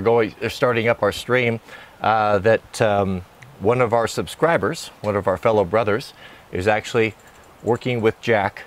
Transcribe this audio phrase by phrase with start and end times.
[0.00, 1.60] we're going, they're starting up our stream,
[2.00, 3.22] uh, that um,
[3.58, 6.14] one of our subscribers, one of our fellow brothers,
[6.52, 7.14] is actually
[7.62, 8.62] working with Jack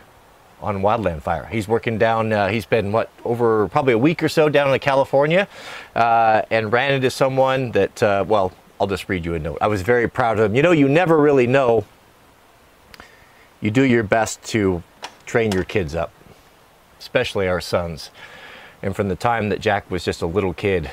[0.62, 1.46] on Wildland Fire.
[1.52, 4.80] He's working down, uh, he's been, what, over probably a week or so down in
[4.80, 5.48] California
[5.96, 9.58] uh, and ran into someone that, uh, well, I'll just read you a note.
[9.60, 10.56] I was very proud of him.
[10.56, 11.84] You know, you never really know.
[13.60, 14.84] You do your best to
[15.26, 16.12] train your kids up,
[17.00, 18.12] especially our sons.
[18.84, 20.92] And from the time that Jack was just a little kid,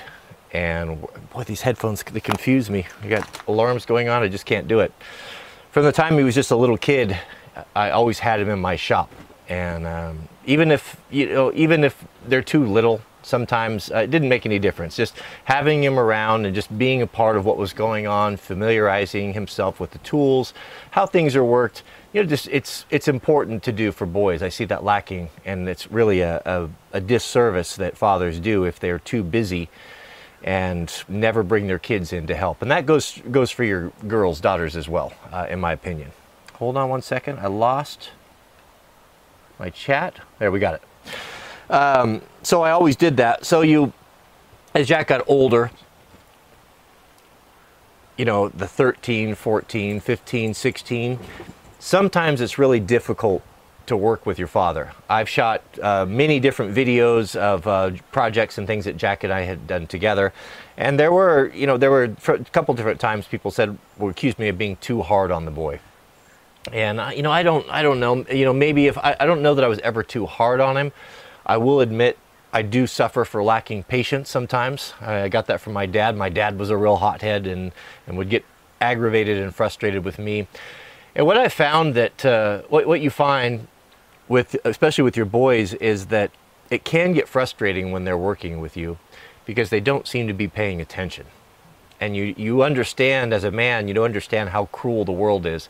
[0.53, 1.01] and
[1.33, 2.87] boy, these headphones, they confuse me.
[3.03, 4.93] I got alarms going on, I just can't do it.
[5.71, 7.19] From the time he was just a little kid,
[7.77, 9.11] I always had him in my shop
[9.51, 14.31] and um, even if you know even if they're too little sometimes uh, it didn't
[14.31, 17.75] make any difference just having him around and just being a part of what was
[17.75, 20.55] going on familiarizing himself with the tools
[20.93, 24.49] how things are worked you know just it's it's important to do for boys i
[24.49, 29.01] see that lacking and it's really a, a, a disservice that fathers do if they're
[29.01, 29.69] too busy
[30.43, 34.41] and never bring their kids in to help and that goes goes for your girls
[34.41, 36.11] daughters as well uh, in my opinion
[36.55, 38.11] hold on one second i lost
[39.61, 40.19] my chat.
[40.39, 41.73] There, we got it.
[41.73, 43.45] Um, so I always did that.
[43.45, 43.93] So you,
[44.75, 45.71] as Jack got older,
[48.17, 51.19] you know, the 13, 14, 15, 16,
[51.79, 53.43] sometimes it's really difficult
[53.91, 54.93] to work with your father.
[55.09, 59.43] I've shot uh, many different videos of uh, projects and things that Jack and I
[59.43, 60.33] had done together.
[60.77, 64.39] And there were, you know, there were a couple different times people said, well, accused
[64.39, 65.81] me of being too hard on the boy.
[66.73, 68.25] And you know i don't i don't know.
[68.31, 70.77] You know maybe if I, I don't know that i was ever too hard on
[70.77, 70.93] him.
[71.47, 72.19] I will admit
[72.53, 74.93] i do suffer for lacking patience sometimes.
[75.01, 76.17] I got that from my dad.
[76.17, 77.73] My dad was a real hothead and
[78.07, 78.45] and would get
[78.81, 80.47] aggravated and frustrated with me.
[81.15, 83.67] And what i found that uh, what, what you find
[84.31, 86.31] with especially with your boys is that
[86.71, 88.97] it can get frustrating when they're working with you
[89.45, 91.27] because they don't seem to be paying attention
[92.01, 95.69] and you you understand as a man you don't understand how cruel the world is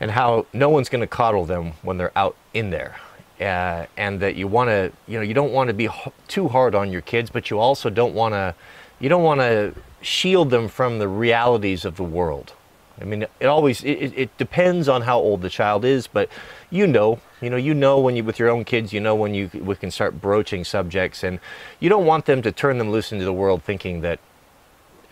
[0.00, 2.96] and how no one's going to coddle them when they're out in there.
[3.40, 5.88] Uh, and that you want to, you know, you don't want to be
[6.26, 8.54] too hard on your kids, but you also don't want to,
[8.98, 12.54] you don't want to shield them from the realities of the world.
[12.98, 16.30] I mean, it always it, it depends on how old the child is, but
[16.70, 19.34] you know, you know, you know when you with your own kids, you know when
[19.34, 21.38] you we can start broaching subjects, and
[21.80, 24.18] you don't want them to turn them loose into the world thinking that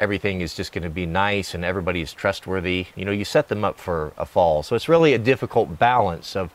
[0.01, 2.87] everything is just going to be nice and everybody is trustworthy.
[2.97, 4.63] You know, you set them up for a fall.
[4.63, 6.51] So it's really a difficult balance of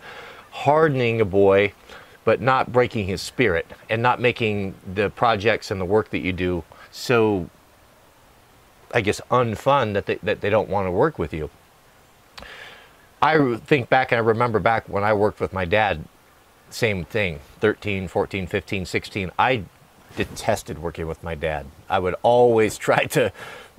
[0.52, 1.74] hardening a boy,
[2.26, 6.34] but not breaking his spirit and not making the projects and the work that you
[6.34, 7.50] do so,
[8.94, 11.50] I guess, unfun that they, that they don't want to work with you.
[13.22, 16.06] I think back and I remember back when I worked with my dad,
[16.70, 19.32] same thing 13, 14, 15, 16.
[19.38, 19.64] I
[20.16, 21.66] detested working with my dad.
[21.90, 23.32] I would always try to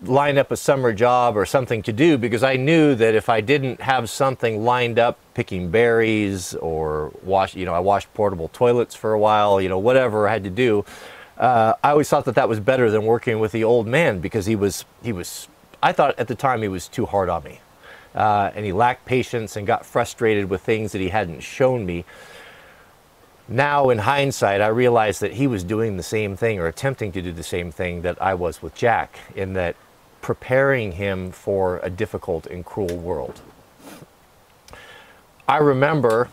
[0.03, 3.41] line up a summer job or something to do because I knew that if I
[3.41, 8.95] didn't have something lined up, picking berries or wash, you know, I washed portable toilets
[8.95, 10.85] for a while, you know, whatever I had to do.
[11.37, 14.47] Uh, I always thought that that was better than working with the old man because
[14.47, 15.49] he was, he was,
[15.83, 17.61] I thought at the time he was too hard on me.
[18.15, 22.05] Uh, and he lacked patience and got frustrated with things that he hadn't shown me
[23.51, 27.21] now in hindsight, I realize that he was doing the same thing or attempting to
[27.21, 29.75] do the same thing that I was with Jack, in that
[30.23, 33.41] preparing him for a difficult and cruel world.
[35.49, 36.31] I remember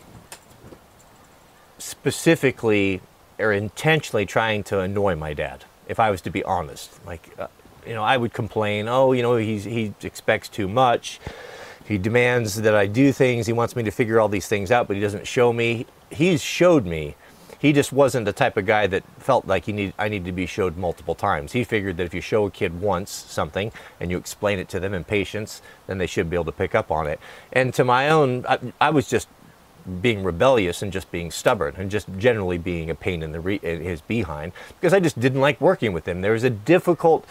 [1.78, 3.00] specifically
[3.38, 7.04] or intentionally trying to annoy my dad, if I was to be honest.
[7.04, 7.48] Like, uh,
[7.84, 11.18] you know, I would complain, oh, you know, he's, he expects too much.
[11.88, 13.46] He demands that I do things.
[13.46, 16.42] He wants me to figure all these things out, but he doesn't show me he's
[16.42, 17.16] showed me.
[17.58, 20.32] He just wasn't the type of guy that felt like he need, I needed to
[20.32, 21.52] be showed multiple times.
[21.52, 24.80] He figured that if you show a kid once something and you explain it to
[24.80, 27.18] them in patience, then they should be able to pick up on it.
[27.52, 29.28] And to my own, I, I was just
[30.02, 33.60] being rebellious and just being stubborn and just generally being a pain in the re-
[33.62, 36.20] in his behind because I just didn't like working with him.
[36.20, 37.26] There was a difficult,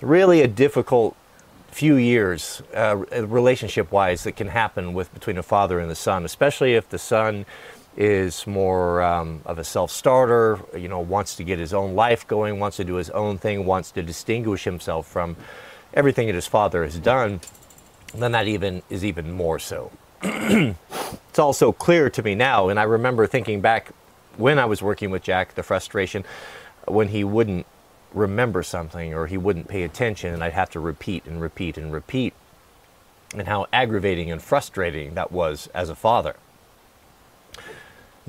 [0.00, 1.14] really a difficult
[1.70, 6.24] few years uh, relationship wise that can happen with between a father and the son,
[6.24, 7.46] especially if the son
[7.96, 12.58] is more um, of a self-starter, you know, wants to get his own life going,
[12.58, 15.36] wants to do his own thing, wants to distinguish himself from
[15.94, 17.40] everything that his father has done,
[18.14, 19.90] then that even is even more so.
[20.22, 23.92] it's also clear to me now, and I remember thinking back
[24.36, 26.24] when I was working with Jack, the frustration
[26.86, 27.66] when he wouldn't
[28.12, 31.92] remember something or he wouldn't pay attention, and I'd have to repeat and repeat and
[31.92, 32.34] repeat,
[33.34, 36.36] and how aggravating and frustrating that was as a father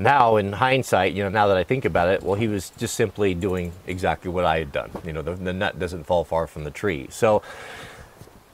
[0.02, 2.96] now in hindsight, you know, now that I think about it, well, he was just
[2.96, 4.92] simply doing exactly what I had done.
[5.06, 7.08] You know, the, the nut doesn't fall far from the tree.
[7.10, 7.42] So,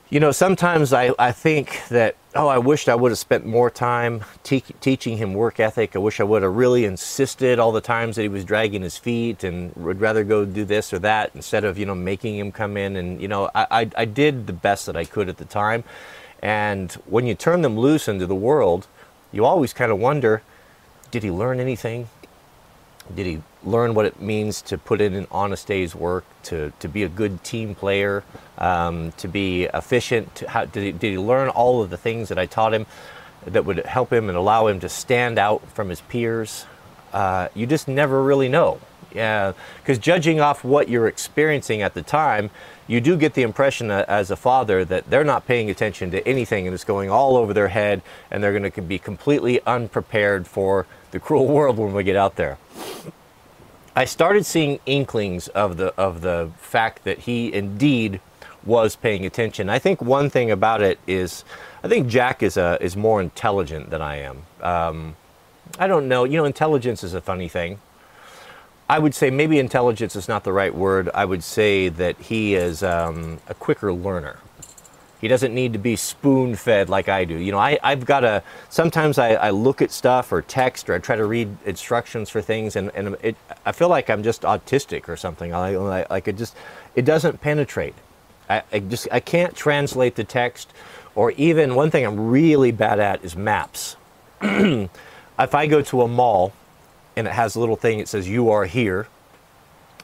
[0.10, 3.70] you know, sometimes I, I think that, oh, I wished I would have spent more
[3.70, 5.96] time te- teaching him work ethic.
[5.96, 8.98] I wish I would have really insisted all the times that he was dragging his
[8.98, 12.54] feet and would rather go do this or that instead of, you know, making him
[12.54, 12.96] come in.
[12.96, 15.84] And, you know, I, I, I did the best that I could at the time.
[16.42, 18.88] And when you turn them loose into the world,
[19.34, 20.42] you always kind of wonder,
[21.12, 22.08] did he learn anything?
[23.16, 26.88] Did he learn what it means to put in an honest day's work, to, to
[26.88, 28.24] be a good team player,
[28.58, 30.34] um, to be efficient?
[30.36, 32.86] To how, did, he, did he learn all of the things that I taught him
[33.46, 36.66] that would help him and allow him to stand out from his peers?
[37.14, 38.80] Uh, you just never really know.
[39.14, 42.50] Yeah, because judging off what you're experiencing at the time,
[42.88, 46.68] you do get the impression as a father that they're not paying attention to anything
[46.68, 50.86] and it's going all over their head and they're going to be completely unprepared for
[51.12, 52.58] the cruel world when we get out there.
[53.96, 58.20] I started seeing inklings of the of the fact that he indeed
[58.64, 59.70] was paying attention.
[59.70, 61.44] I think one thing about it is,
[61.84, 64.44] I think Jack is a is more intelligent than I am.
[64.62, 65.16] Um,
[65.80, 66.26] I don't know.
[66.26, 67.80] You know, intelligence is a funny thing.
[68.90, 71.10] I would say maybe intelligence is not the right word.
[71.14, 74.38] I would say that he is um, a quicker learner.
[75.20, 77.36] He doesn't need to be spoon fed like I do.
[77.36, 80.94] You know, I, I've got to, sometimes I, I look at stuff or text or
[80.94, 83.36] I try to read instructions for things and, and it,
[83.66, 85.54] I feel like I'm just autistic or something.
[85.56, 85.76] I,
[86.10, 86.56] like it just,
[86.96, 87.96] it doesn't penetrate.
[88.48, 90.72] I, I just, I can't translate the text
[91.16, 93.96] or even one thing I'm really bad at is maps.
[94.42, 94.90] if
[95.40, 96.54] I go to a mall
[97.16, 99.08] and it has a little thing that says you are here,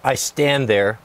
[0.04, 0.98] I stand there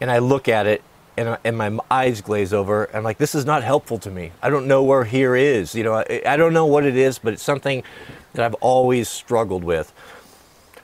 [0.00, 0.82] and I look at it
[1.18, 2.88] and, and my eyes glaze over.
[2.94, 4.32] I'm like, this is not helpful to me.
[4.40, 5.74] I don't know where here is.
[5.74, 7.82] You know, I, I don't know what it is, but it's something
[8.34, 9.92] that I've always struggled with.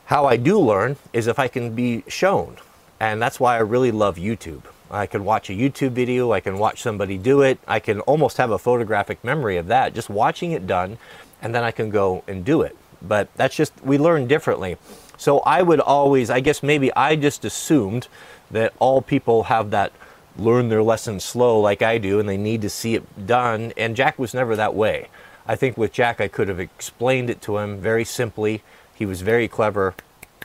[0.07, 2.57] How I do learn is if I can be shown.
[2.99, 4.63] And that's why I really love YouTube.
[4.91, 8.37] I can watch a YouTube video, I can watch somebody do it, I can almost
[8.37, 10.99] have a photographic memory of that, just watching it done,
[11.43, 12.77] and then I can go and do it.
[13.03, 14.77] But that's just, we learn differently.
[15.17, 18.09] So I would always, I guess maybe I just assumed
[18.51, 19.93] that all people have that
[20.37, 23.73] learn their lesson slow like I do and they need to see it done.
[23.77, 25.09] And Jack was never that way.
[25.47, 28.63] I think with Jack, I could have explained it to him very simply.
[28.95, 29.95] He was very clever.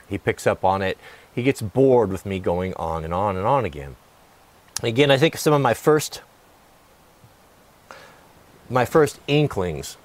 [0.08, 0.98] He picks up on it.
[1.34, 3.96] He gets bored with me going on and on and on again.
[4.82, 6.22] Again, I think some of my first
[8.68, 9.96] my first inklings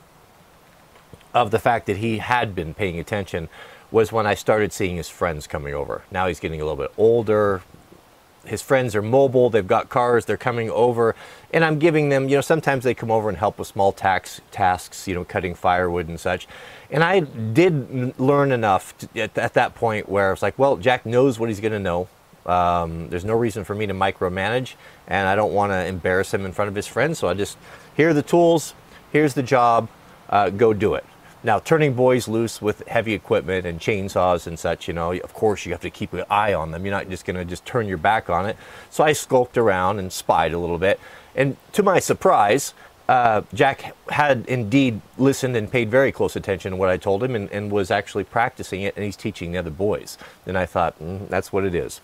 [1.33, 3.47] of the fact that he had been paying attention
[3.91, 6.03] was when I started seeing his friends coming over.
[6.09, 7.61] Now he's getting a little bit older,
[8.47, 11.15] his friends are mobile, they've got cars, they're coming over,
[11.53, 14.41] and I'm giving them, you know, sometimes they come over and help with small tax,
[14.51, 16.47] tasks, you know, cutting firewood and such.
[16.91, 21.05] And I did learn enough to, at, at, that point where it's like, well, Jack
[21.05, 22.07] knows what he's going to know.
[22.45, 24.75] Um, there's no reason for me to micromanage,
[25.07, 27.19] and I don't want to embarrass him in front of his friends.
[27.19, 27.57] So I just,
[27.95, 28.75] here are the tools,
[29.11, 29.89] here's the job,
[30.29, 31.05] uh, go do it.
[31.45, 35.63] Now, turning boys loose with heavy equipment and chainsaws and such, you know, of course
[35.63, 36.83] you have to keep an eye on them.
[36.83, 38.57] You're not just going to just turn your back on it.
[38.89, 40.99] So I skulked around and spied a little bit.
[41.35, 42.73] And to my surprise,
[43.07, 47.35] uh, Jack had indeed listened and paid very close attention to what I told him
[47.35, 50.17] and, and was actually practicing it, and he's teaching the other boys.
[50.47, 52.01] And I thought, mm, that's what it is.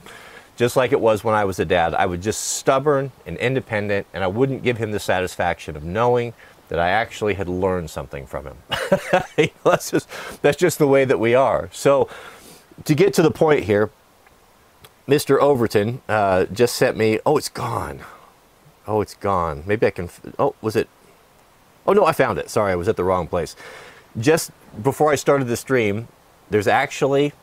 [0.55, 4.05] Just like it was when I was a dad, I was just stubborn and independent,
[4.13, 6.35] and I wouldn't give him the satisfaction of knowing
[6.71, 8.57] that I actually had learned something from him.
[9.65, 10.07] that's just
[10.41, 11.69] that's just the way that we are.
[11.73, 12.07] So
[12.85, 13.89] to get to the point here,
[15.05, 15.37] Mr.
[15.37, 17.19] Overton uh, just sent me.
[17.25, 17.99] Oh, it's gone.
[18.87, 19.63] Oh, it's gone.
[19.67, 20.09] Maybe I can.
[20.39, 20.87] Oh, was it?
[21.85, 22.49] Oh no, I found it.
[22.49, 23.57] Sorry, I was at the wrong place.
[24.17, 24.51] Just
[24.81, 26.07] before I started the stream,
[26.49, 27.33] there's actually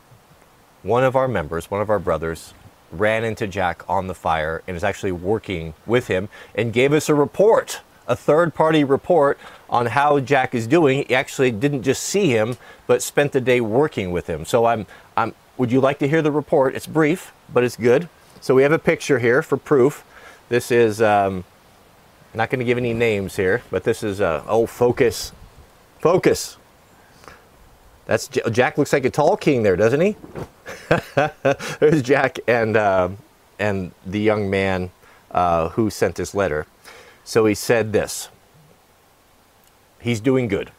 [0.83, 2.55] one of our members, one of our brothers,
[2.91, 7.11] ran into Jack on the fire and is actually working with him and gave us
[7.11, 9.39] a report a third party report
[9.71, 11.05] on how Jack is doing.
[11.07, 14.45] He actually didn't just see him, but spent the day working with him.
[14.45, 14.87] So I'm,
[15.17, 16.75] I'm, would you like to hear the report?
[16.75, 18.09] It's brief, but it's good.
[18.41, 20.05] So we have a picture here for proof.
[20.49, 21.45] This is, um,
[22.35, 25.33] not going to give any names here, but this is, uh, oh, focus.
[25.99, 26.57] Focus.
[28.07, 30.17] That's Jack looks like a tall king there, doesn't he?
[31.81, 33.11] There's Jack and, uh,
[33.59, 34.91] and the young man
[35.31, 36.67] uh, who sent this letter.
[37.29, 38.31] So he said this
[40.01, 40.73] He's doing good.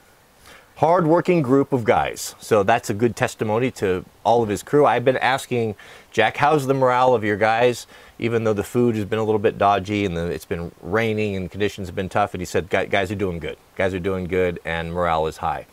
[0.77, 2.33] Hardworking group of guys.
[2.39, 4.83] So that's a good testimony to all of his crew.
[4.83, 5.75] I've been asking
[6.11, 7.85] Jack, how's the morale of your guys?
[8.17, 11.35] Even though the food has been a little bit dodgy and the, it's been raining
[11.35, 12.33] and conditions have been tough.
[12.33, 13.57] And he said, guys are doing good.
[13.75, 15.67] Guys are doing good and morale is high.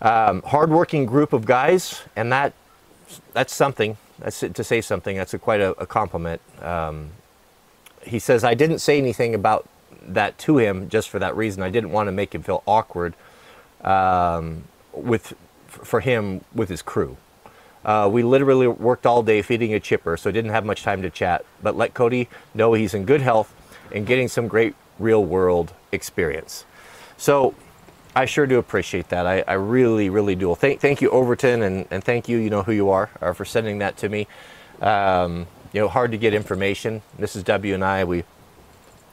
[0.00, 2.52] Um, hardworking group of guys, and that
[3.32, 3.96] that's something.
[4.18, 5.16] That's to say something.
[5.16, 6.42] That's a, quite a, a compliment.
[6.62, 7.10] Um,
[8.02, 9.66] he says I didn't say anything about
[10.14, 11.62] that to him just for that reason.
[11.62, 13.14] I didn't want to make him feel awkward
[13.82, 15.34] um, with
[15.68, 17.16] for him with his crew.
[17.84, 21.10] Uh, we literally worked all day feeding a chipper, so didn't have much time to
[21.10, 21.44] chat.
[21.62, 23.54] But let Cody know he's in good health
[23.92, 26.64] and getting some great real world experience.
[27.16, 27.54] So
[28.14, 29.26] I sure do appreciate that.
[29.26, 30.54] I, I really, really do.
[30.54, 33.44] Thank, thank you, Overton, and, and thank you, you know who you are, uh, for
[33.44, 34.26] sending that to me.
[34.80, 37.02] Um, you know, hard to get information.
[37.20, 37.44] Mrs.
[37.44, 38.24] W and I, we,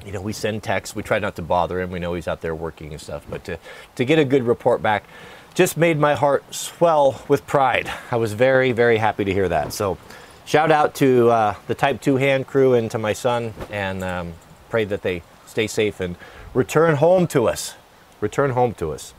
[0.06, 0.96] you know, we send texts.
[0.96, 1.92] We try not to bother him.
[1.92, 3.26] We know he's out there working and stuff.
[3.30, 3.60] But to,
[3.96, 5.06] to get a good report back
[5.54, 7.92] just made my heart swell with pride.
[8.12, 9.72] I was very, very happy to hear that.
[9.72, 9.98] So
[10.46, 14.34] shout out to uh, the Type 2 hand crew and to my son, and um,
[14.70, 16.16] pray that they stay safe and
[16.54, 17.76] return home to us.
[18.20, 19.14] Return home to us.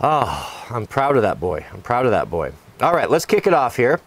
[0.00, 1.66] Oh, I'm proud of that boy.
[1.72, 2.52] I'm proud of that boy.
[2.80, 4.00] All right, let's kick it off here.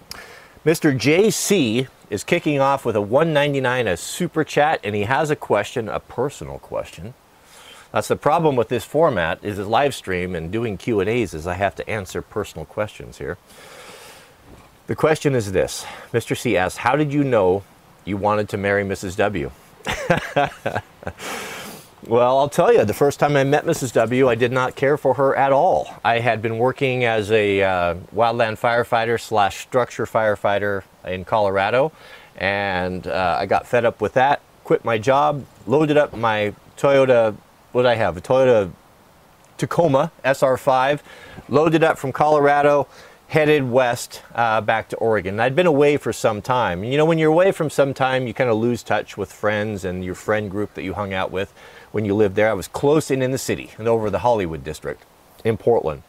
[0.66, 0.98] Mr.
[0.98, 5.88] JC is kicking off with a 199 a super chat and he has a question,
[5.90, 7.14] a personal question.
[7.92, 11.56] That's the problem with this format is a live stream and doing Q&As is I
[11.56, 13.38] have to answer personal questions here.
[14.88, 15.86] The question is this.
[16.12, 16.38] Mr.
[16.38, 17.64] C asks, how did you know
[18.06, 19.16] you wanted to marry Mrs.
[19.18, 19.52] W?
[22.08, 23.92] Well, I'll tell you, the first time I met Mrs.
[23.92, 25.94] W, I did not care for her at all.
[26.04, 31.92] I had been working as a uh, wildland firefighter slash structure firefighter in Colorado,
[32.38, 37.36] and uh, I got fed up with that, quit my job, loaded up my Toyota,
[37.74, 38.16] what did I have?
[38.16, 38.72] A Toyota
[39.58, 41.02] Tacoma SR5,
[41.50, 42.88] loaded up from Colorado,
[43.28, 45.40] headed west uh, back to Oregon.
[45.40, 46.84] I'd been away for some time.
[46.84, 49.84] You know, when you're away from some time, you kind of lose touch with friends
[49.84, 51.54] and your friend group that you hung out with
[51.92, 52.50] when you lived there.
[52.50, 55.04] I was close in in the city and over the Hollywood district
[55.44, 56.04] in Portland.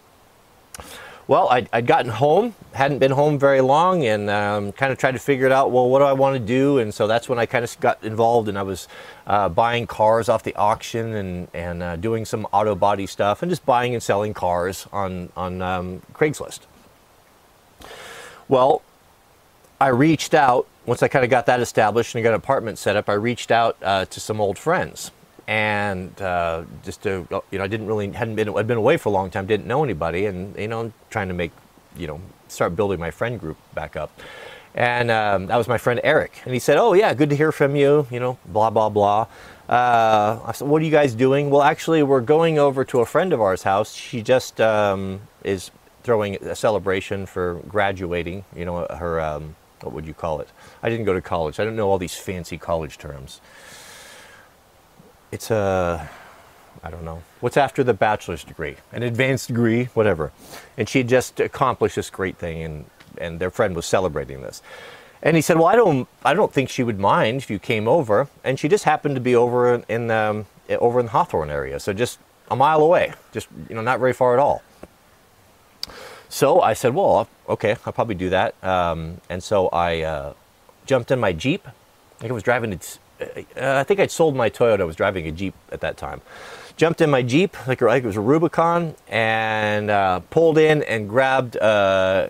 [1.30, 5.12] Well, I'd, I'd gotten home, hadn't been home very long, and um, kind of tried
[5.12, 5.70] to figure it out.
[5.70, 6.78] Well, what do I want to do?
[6.78, 8.88] And so that's when I kind of got involved, and I was
[9.28, 13.50] uh, buying cars off the auction and and uh, doing some auto body stuff, and
[13.50, 16.62] just buying and selling cars on on um, Craigslist.
[18.48, 18.82] Well,
[19.80, 22.96] I reached out once I kind of got that established and got an apartment set
[22.96, 23.08] up.
[23.08, 25.12] I reached out uh, to some old friends
[25.50, 29.08] and uh, just to you know I didn't really hadn't been I'd been away for
[29.08, 31.50] a long time didn't know anybody and you know trying to make
[31.96, 34.12] you know start building my friend group back up.
[34.76, 37.50] And um, that was my friend Eric and he said oh yeah good to hear
[37.50, 39.26] from you you know blah blah blah.
[39.68, 41.50] Uh, I said what are you guys doing?
[41.50, 43.92] Well actually we're going over to a friend of ours house.
[43.92, 45.72] She just um, is
[46.04, 50.48] throwing a celebration for graduating you know her um, what would you call it?
[50.80, 51.58] I didn't go to college.
[51.58, 53.40] I don't know all these fancy college terms
[55.32, 56.08] it's a
[56.82, 60.32] I don't know what's after the bachelor's degree, an advanced degree, whatever.
[60.76, 62.84] And she had just accomplished this great thing, and
[63.18, 64.62] and their friend was celebrating this.
[65.22, 67.86] And he said, "Well, I don't, I don't think she would mind if you came
[67.86, 71.78] over." And she just happened to be over in um, over in the Hawthorne area,
[71.80, 72.18] so just
[72.50, 74.62] a mile away, just you know, not very far at all.
[76.28, 80.32] So I said, "Well, okay, I'll probably do that." Um, and so I uh,
[80.86, 81.66] jumped in my Jeep.
[81.66, 82.98] I think I was driving to
[83.56, 84.80] I think I'd sold my Toyota.
[84.80, 86.20] I was driving a Jeep at that time.
[86.76, 91.08] Jumped in my Jeep, like, like it was a Rubicon, and uh, pulled in and
[91.08, 92.28] grabbed uh,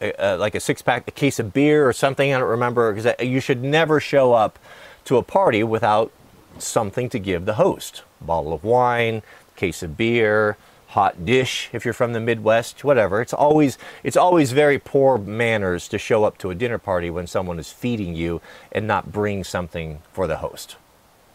[0.00, 2.32] a, a, like a six pack, a case of beer or something.
[2.32, 4.58] I don't remember because you should never show up
[5.04, 6.12] to a party without
[6.58, 8.02] something to give the host.
[8.20, 9.22] Bottle of wine,
[9.56, 10.56] case of beer,
[10.90, 13.20] hot dish if you're from the Midwest, whatever.
[13.20, 17.26] It's always it's always very poor manners to show up to a dinner party when
[17.26, 18.40] someone is feeding you
[18.72, 20.76] and not bring something for the host.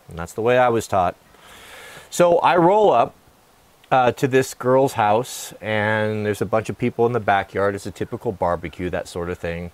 [0.10, 1.16] And that's the way I was taught.
[2.10, 3.16] So I roll up
[3.92, 7.76] uh, to this girl's house, and there's a bunch of people in the backyard.
[7.76, 9.72] It's a typical barbecue, that sort of thing.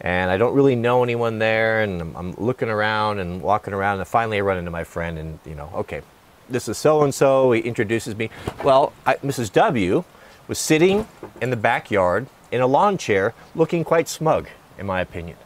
[0.00, 3.98] And I don't really know anyone there, and I'm, I'm looking around and walking around,
[3.98, 6.02] and finally I run into my friend, and you know, okay,
[6.48, 7.52] this is so and so.
[7.52, 8.30] He introduces me.
[8.62, 9.52] Well, I, Mrs.
[9.52, 10.04] W
[10.48, 11.06] was sitting
[11.40, 14.48] in the backyard in a lawn chair, looking quite smug,
[14.78, 15.36] in my opinion.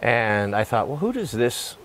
[0.00, 1.76] And I thought, well, who does this?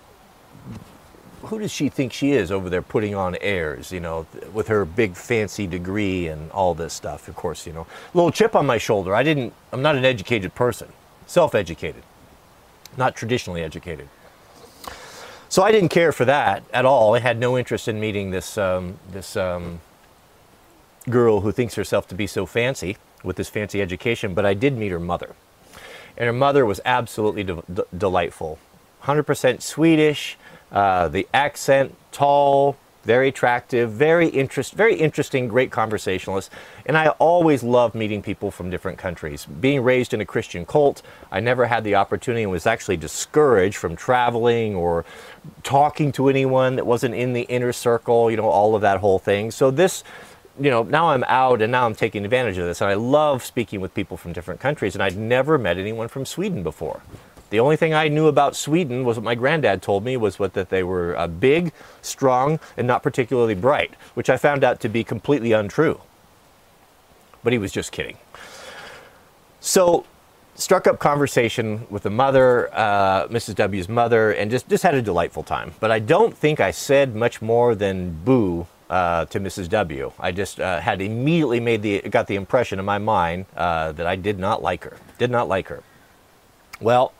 [1.42, 4.84] Who does she think she is over there putting on airs, you know, with her
[4.84, 7.28] big fancy degree and all this stuff?
[7.28, 9.14] Of course, you know, little chip on my shoulder.
[9.14, 10.88] I didn't, I'm not an educated person,
[11.26, 12.02] self educated,
[12.96, 14.08] not traditionally educated.
[15.48, 17.14] So I didn't care for that at all.
[17.14, 19.80] I had no interest in meeting this um, this um,
[21.08, 24.34] girl who thinks herself to be so fancy with this fancy education.
[24.34, 25.34] But I did meet her mother,
[26.16, 28.58] and her mother was absolutely de- de- delightful.
[29.04, 30.36] 100% Swedish,
[30.70, 36.50] uh, the accent, tall, very attractive, very interest, very interesting, great conversationalist.
[36.86, 39.46] And I always love meeting people from different countries.
[39.46, 43.76] Being raised in a Christian cult, I never had the opportunity and was actually discouraged
[43.76, 45.04] from traveling or
[45.62, 49.18] talking to anyone that wasn't in the inner circle, you know, all of that whole
[49.18, 49.50] thing.
[49.50, 50.04] So this
[50.60, 52.80] you know, now I'm out and now I'm taking advantage of this.
[52.80, 54.94] And I love speaking with people from different countries.
[54.94, 57.00] And I'd never met anyone from Sweden before.
[57.50, 60.52] The only thing I knew about Sweden was what my granddad told me was what,
[60.54, 64.88] that they were uh, big, strong, and not particularly bright, which I found out to
[64.88, 66.00] be completely untrue.
[67.42, 68.18] But he was just kidding.
[69.60, 70.04] So,
[70.54, 73.54] struck up conversation with the mother, uh, Mrs.
[73.54, 75.72] W's mother, and just, just had a delightful time.
[75.80, 79.68] But I don't think I said much more than boo uh, to Mrs.
[79.70, 80.12] W.
[80.18, 84.06] I just uh, had immediately made the got the impression in my mind uh, that
[84.06, 84.96] I did not like her.
[85.18, 85.82] Did not like her.
[86.80, 87.12] Well,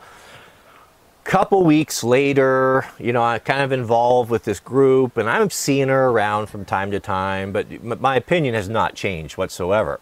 [1.29, 5.87] couple weeks later, you know, I kind of involved with this group, and I'm seeing
[5.87, 9.99] her around from time to time, but my opinion has not changed whatsoever.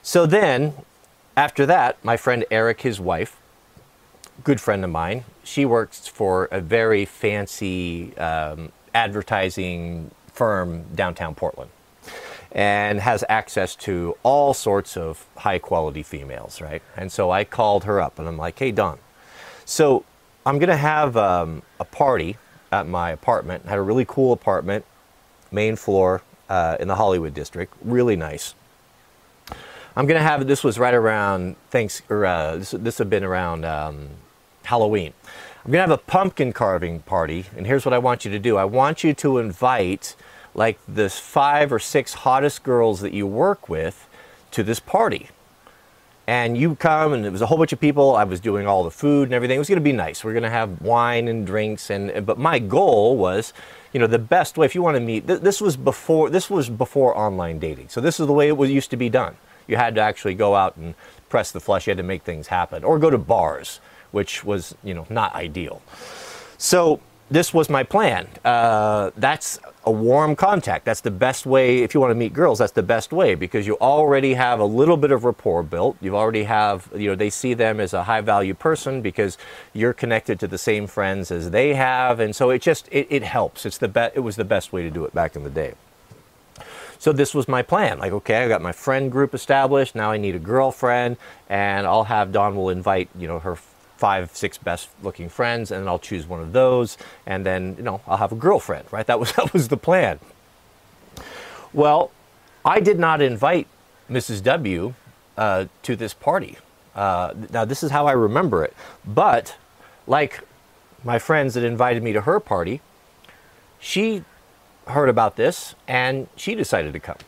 [0.00, 0.72] So then,
[1.36, 3.36] after that, my friend Eric, his wife,
[4.44, 11.70] good friend of mine, she works for a very fancy um, advertising firm downtown Portland
[12.52, 16.80] and has access to all sorts of high quality females, right?
[16.96, 18.98] And so I called her up and I'm like, hey, Dawn,
[19.66, 20.06] so
[20.46, 22.36] I'm going to have um, a party
[22.70, 23.64] at my apartment.
[23.66, 24.84] I had a really cool apartment,
[25.50, 28.54] main floor uh, in the Hollywood district, really nice.
[29.96, 33.24] I'm going to have this was right around thanks or uh, this this had been
[33.24, 34.10] around um,
[34.62, 35.14] Halloween.
[35.64, 38.38] I'm going to have a pumpkin carving party, and here's what I want you to
[38.38, 38.56] do.
[38.56, 40.14] I want you to invite
[40.54, 44.06] like the five or six hottest girls that you work with
[44.52, 45.30] to this party.
[46.28, 48.16] And you come, and it was a whole bunch of people.
[48.16, 49.54] I was doing all the food and everything.
[49.54, 50.24] It was going to be nice.
[50.24, 53.52] We're going to have wine and drinks, and but my goal was,
[53.92, 54.66] you know, the best way.
[54.66, 57.90] If you want to meet, th- this was before this was before online dating.
[57.90, 59.36] So this is the way it was used to be done.
[59.68, 60.94] You had to actually go out and
[61.28, 61.86] press the flesh.
[61.86, 63.78] You had to make things happen, or go to bars,
[64.10, 65.80] which was you know not ideal.
[66.58, 68.28] So this was my plan.
[68.44, 70.84] Uh, that's a warm contact.
[70.84, 71.78] That's the best way.
[71.78, 74.64] If you want to meet girls, that's the best way because you already have a
[74.64, 75.96] little bit of rapport built.
[76.00, 79.38] You already have, you know, they see them as a high value person because
[79.72, 83.22] you're connected to the same friends as they have, and so it just it, it
[83.22, 83.66] helps.
[83.66, 85.74] It's the be- It was the best way to do it back in the day.
[86.98, 87.98] So this was my plan.
[87.98, 89.94] Like, okay, I got my friend group established.
[89.94, 91.16] Now I need a girlfriend,
[91.48, 93.58] and I'll have Dawn will invite, you know, her
[93.96, 98.00] five, six best looking friends, and I'll choose one of those, and then you know
[98.06, 99.06] I'll have a girlfriend, right?
[99.06, 100.18] That was that was the plan.
[101.72, 102.10] Well,
[102.64, 103.66] I did not invite
[104.10, 104.42] Mrs.
[104.42, 104.94] W
[105.36, 106.58] uh, to this party.
[106.94, 108.74] Uh, now this is how I remember it,
[109.06, 109.56] but
[110.06, 110.42] like
[111.04, 112.80] my friends that invited me to her party,
[113.78, 114.24] she
[114.88, 117.18] heard about this and she decided to come.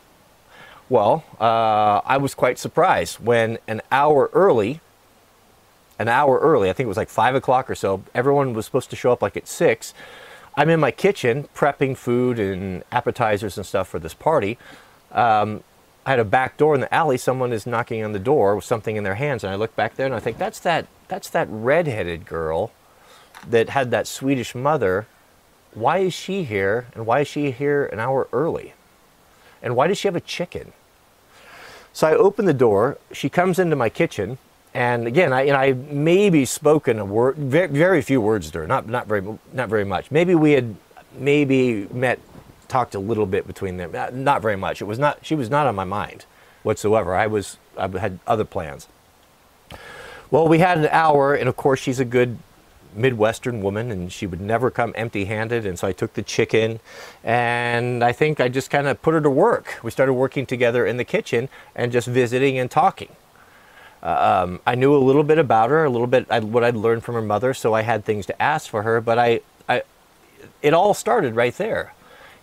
[0.89, 4.81] Well, uh, I was quite surprised when an hour early
[5.99, 6.69] an hour early.
[6.69, 8.01] I think it was like five o'clock or so.
[8.15, 9.93] Everyone was supposed to show up like at six.
[10.55, 14.57] I'm in my kitchen prepping food and appetizers and stuff for this party.
[15.11, 15.63] Um,
[16.05, 17.17] I had a back door in the alley.
[17.17, 19.95] Someone is knocking on the door with something in their hands, and I look back
[19.95, 22.71] there and I think that's that that's that redheaded girl
[23.47, 25.05] that had that Swedish mother.
[25.73, 26.87] Why is she here?
[26.95, 28.73] And why is she here an hour early?
[29.61, 30.71] And why does she have a chicken?
[31.93, 32.97] So I open the door.
[33.11, 34.37] She comes into my kitchen
[34.73, 38.87] and again, I, I maybe spoken a word, very, very few words to her, not,
[38.87, 40.11] not, very, not very much.
[40.11, 40.75] Maybe we had
[41.17, 42.19] maybe met,
[42.67, 44.81] talked a little bit between them, not, not very much.
[44.81, 46.25] It was not, she was not on my mind
[46.61, 47.15] whatsoever.
[47.15, 48.87] I was, I had other plans.
[50.29, 52.37] Well, we had an hour, and of course, she's a good
[52.93, 55.65] Midwestern woman, and she would never come empty handed.
[55.65, 56.79] And so I took the chicken,
[57.23, 59.79] and I think I just kind of put her to work.
[59.81, 63.09] We started working together in the kitchen and just visiting and talking.
[64.01, 67.03] Um, I knew a little bit about her, a little bit I, what I'd learned
[67.03, 69.01] from her mother, so I had things to ask for her.
[69.01, 69.83] But I, I,
[70.61, 71.93] it all started right there,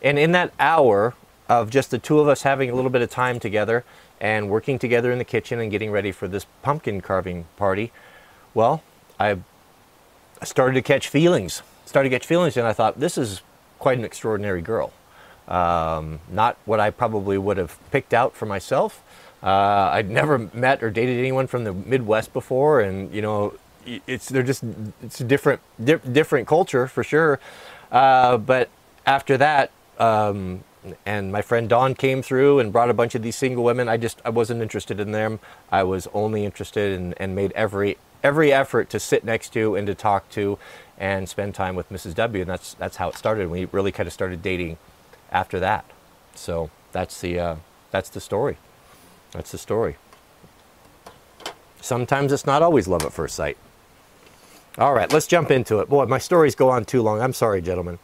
[0.02, 1.14] and in that hour
[1.48, 3.84] of just the two of us having a little bit of time together
[4.20, 7.92] and working together in the kitchen and getting ready for this pumpkin carving party,
[8.52, 8.82] well,
[9.18, 9.38] I
[10.42, 11.62] started to catch feelings.
[11.84, 13.42] Started to catch feelings, and I thought this is
[13.78, 14.92] quite an extraordinary girl.
[15.48, 19.02] Um, not what I probably would have picked out for myself,
[19.42, 23.54] uh, I'd never met or dated anyone from the Midwest before, and you know,
[24.06, 24.64] it's they're just
[25.02, 27.38] it's a different di- different culture for sure.
[27.92, 28.68] Uh, but
[29.06, 30.64] after that, um,
[31.04, 33.88] and my friend Dawn came through and brought a bunch of these single women.
[33.88, 35.40] I just I wasn't interested in them.
[35.70, 39.86] I was only interested in, and made every every effort to sit next to and
[39.86, 40.58] to talk to
[40.98, 42.14] and spend time with Mrs.
[42.14, 42.42] W.
[42.42, 43.50] And that's that's how it started.
[43.50, 44.78] We really kind of started dating
[45.30, 45.84] after that.
[46.34, 47.56] So that's the uh,
[47.90, 48.58] that's the story.
[49.36, 49.96] That's the story.
[51.82, 53.58] Sometimes it's not always love at first sight.
[54.78, 55.90] All right, let's jump into it.
[55.90, 57.20] Boy, my stories go on too long.
[57.20, 57.98] I'm sorry, gentlemen.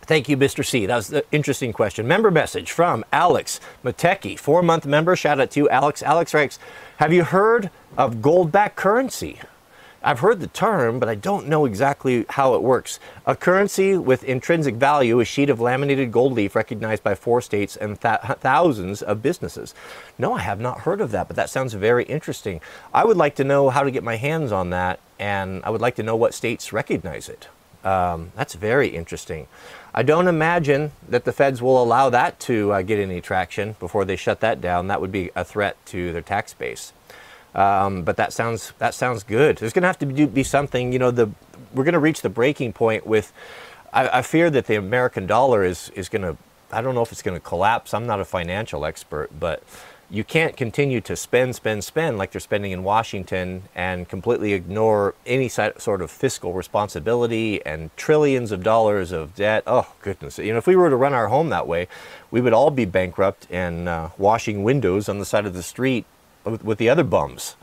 [0.00, 0.64] Thank you, Mr.
[0.64, 0.86] C.
[0.86, 2.08] That was an interesting question.
[2.08, 5.14] Member message from Alex Mateki, four month member.
[5.14, 6.02] Shout out to you, Alex.
[6.02, 6.58] Alex writes
[6.96, 9.40] Have you heard of gold backed currency?
[10.04, 12.98] I've heard the term, but I don't know exactly how it works.
[13.24, 17.76] A currency with intrinsic value, a sheet of laminated gold leaf recognized by four states
[17.76, 19.74] and th- thousands of businesses.
[20.18, 22.60] No, I have not heard of that, but that sounds very interesting.
[22.92, 25.80] I would like to know how to get my hands on that, and I would
[25.80, 27.48] like to know what states recognize it.
[27.84, 29.46] Um, that's very interesting.
[29.94, 34.04] I don't imagine that the feds will allow that to uh, get any traction before
[34.04, 34.88] they shut that down.
[34.88, 36.92] That would be a threat to their tax base.
[37.54, 39.58] Um, but that sounds that sounds good.
[39.58, 40.92] There's going to have to be, be, something.
[40.92, 41.30] You know, the
[41.74, 43.32] we're going to reach the breaking point with.
[43.92, 46.36] I, I fear that the American dollar is is going to.
[46.70, 47.92] I don't know if it's going to collapse.
[47.92, 49.62] I'm not a financial expert, but
[50.12, 55.14] you can't continue to spend, spend, spend like they're spending in Washington and completely ignore
[55.24, 59.62] any sort of fiscal responsibility and trillions of dollars of debt.
[59.66, 60.38] Oh, goodness.
[60.38, 61.88] You know, if we were to run our home that way,
[62.30, 66.04] we would all be bankrupt and uh, washing windows on the side of the street
[66.44, 67.56] with, with the other bums.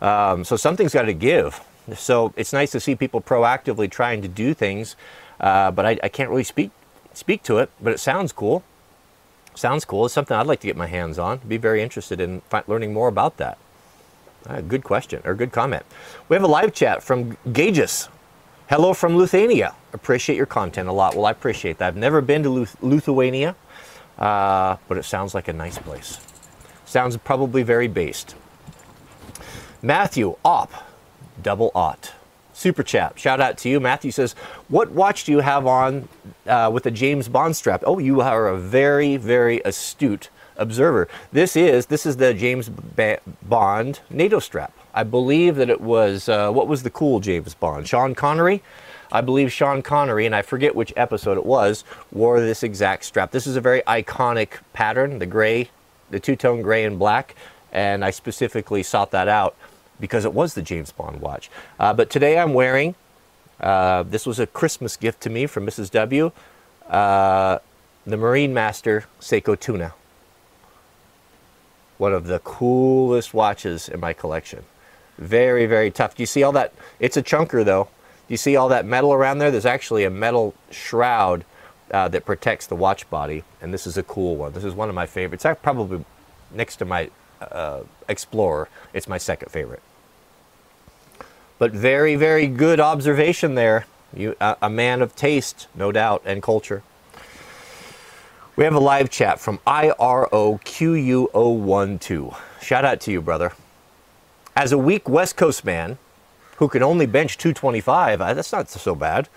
[0.00, 1.60] Um, so something's got to give.
[1.94, 4.96] So it's nice to see people proactively trying to do things,
[5.40, 6.70] uh, but I, I, can't really speak
[7.14, 7.70] speak to it.
[7.80, 8.62] But it sounds cool.
[9.54, 10.04] Sounds cool.
[10.04, 11.38] It's something I'd like to get my hands on.
[11.38, 13.58] Be very interested in learning more about that.
[14.46, 15.84] Uh, good question or good comment.
[16.28, 18.08] We have a live chat from Gages.
[18.68, 19.74] Hello from Lithuania.
[19.92, 21.16] Appreciate your content a lot.
[21.16, 21.88] Well, I appreciate that.
[21.88, 23.56] I've never been to Lithuania,
[24.18, 26.20] uh, but it sounds like a nice place.
[26.90, 28.34] Sounds probably very based.
[29.80, 30.72] Matthew, op,
[31.40, 32.14] double ot.
[32.52, 33.16] Super chat.
[33.16, 33.78] Shout out to you.
[33.78, 34.32] Matthew says,
[34.66, 36.08] What watch do you have on
[36.48, 37.84] uh, with a James Bond strap?
[37.86, 41.06] Oh, you are a very, very astute observer.
[41.30, 44.72] This is this is the James ba- Bond NATO strap.
[44.92, 47.86] I believe that it was uh, what was the cool James Bond?
[47.86, 48.64] Sean Connery.
[49.12, 53.30] I believe Sean Connery, and I forget which episode it was, wore this exact strap.
[53.30, 55.70] This is a very iconic pattern, the gray
[56.10, 57.34] the two-tone gray and black,
[57.72, 59.56] and I specifically sought that out
[59.98, 61.50] because it was the James Bond watch.
[61.78, 62.94] Uh, but today I'm wearing,
[63.60, 65.90] uh, this was a Christmas gift to me from Mrs.
[65.90, 66.32] W,
[66.88, 67.58] uh,
[68.06, 69.94] the Marine Master Seiko Tuna.
[71.98, 74.64] One of the coolest watches in my collection.
[75.18, 76.16] Very, very tough.
[76.16, 76.72] Do you see all that?
[76.98, 77.84] It's a chunker though.
[77.84, 79.50] Do you see all that metal around there?
[79.50, 81.44] There's actually a metal shroud
[81.90, 84.52] uh, that protects the watch body, and this is a cool one.
[84.52, 85.44] This is one of my favorites.
[85.44, 86.04] I probably
[86.52, 89.82] next to my uh, Explorer, it's my second favorite.
[91.58, 93.86] But very, very good observation there.
[94.14, 96.82] You, a, a man of taste, no doubt, and culture.
[98.56, 102.36] We have a live chat from IROQU012.
[102.60, 103.52] Shout out to you, brother.
[104.56, 105.98] As a weak West Coast man
[106.56, 109.28] who can only bench 225, that's not so bad.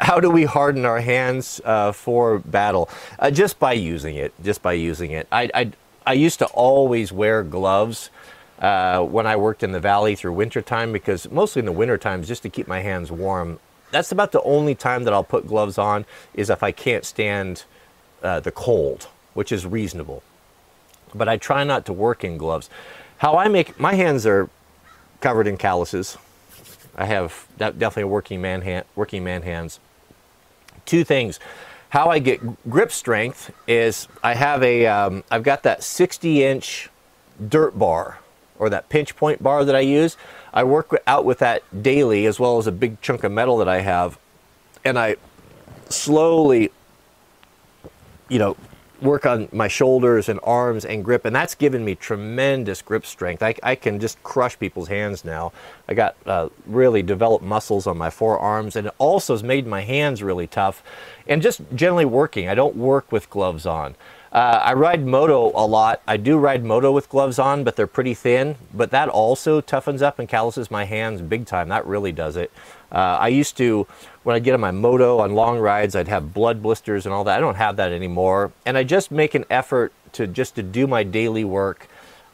[0.00, 2.88] How do we harden our hands uh, for battle?
[3.18, 4.32] Uh, just by using it.
[4.42, 5.26] Just by using it.
[5.32, 5.72] I, I,
[6.06, 8.10] I used to always wear gloves
[8.58, 12.28] uh, when I worked in the valley through wintertime because mostly in the winter times
[12.28, 13.60] just to keep my hands warm.
[13.90, 17.64] That's about the only time that I'll put gloves on is if I can't stand
[18.22, 20.22] uh, the cold, which is reasonable.
[21.14, 22.68] But I try not to work in gloves.
[23.18, 24.50] How I make my hands are
[25.20, 26.18] covered in calluses
[26.98, 29.78] I have definitely working man hand, working man hands.
[30.84, 31.38] Two things.
[31.90, 36.90] How I get grip strength is I have a um, I've got that 60 inch
[37.48, 38.18] dirt bar
[38.58, 40.16] or that pinch point bar that I use.
[40.52, 43.68] I work out with that daily as well as a big chunk of metal that
[43.68, 44.18] I have,
[44.84, 45.16] and I
[45.88, 46.72] slowly,
[48.28, 48.56] you know,
[49.00, 53.42] work on my shoulders and arms and grip, and that's given me tremendous grip strength.
[53.42, 55.52] I, I can just crush people's hands now.
[55.88, 59.82] I got uh, really developed muscles on my forearms, and it also has made my
[59.82, 60.82] hands really tough.
[61.26, 63.94] And just generally working, I don't work with gloves on.
[64.32, 66.02] Uh, I ride moto a lot.
[66.06, 68.56] I do ride moto with gloves on, but they're pretty thin.
[68.74, 71.68] But that also toughens up and calluses my hands big time.
[71.68, 72.52] That really does it.
[72.92, 73.86] Uh, I used to,
[74.22, 77.24] when I get on my moto on long rides, I'd have blood blisters and all
[77.24, 77.38] that.
[77.38, 78.52] I don't have that anymore.
[78.66, 81.88] And I just make an effort to just to do my daily work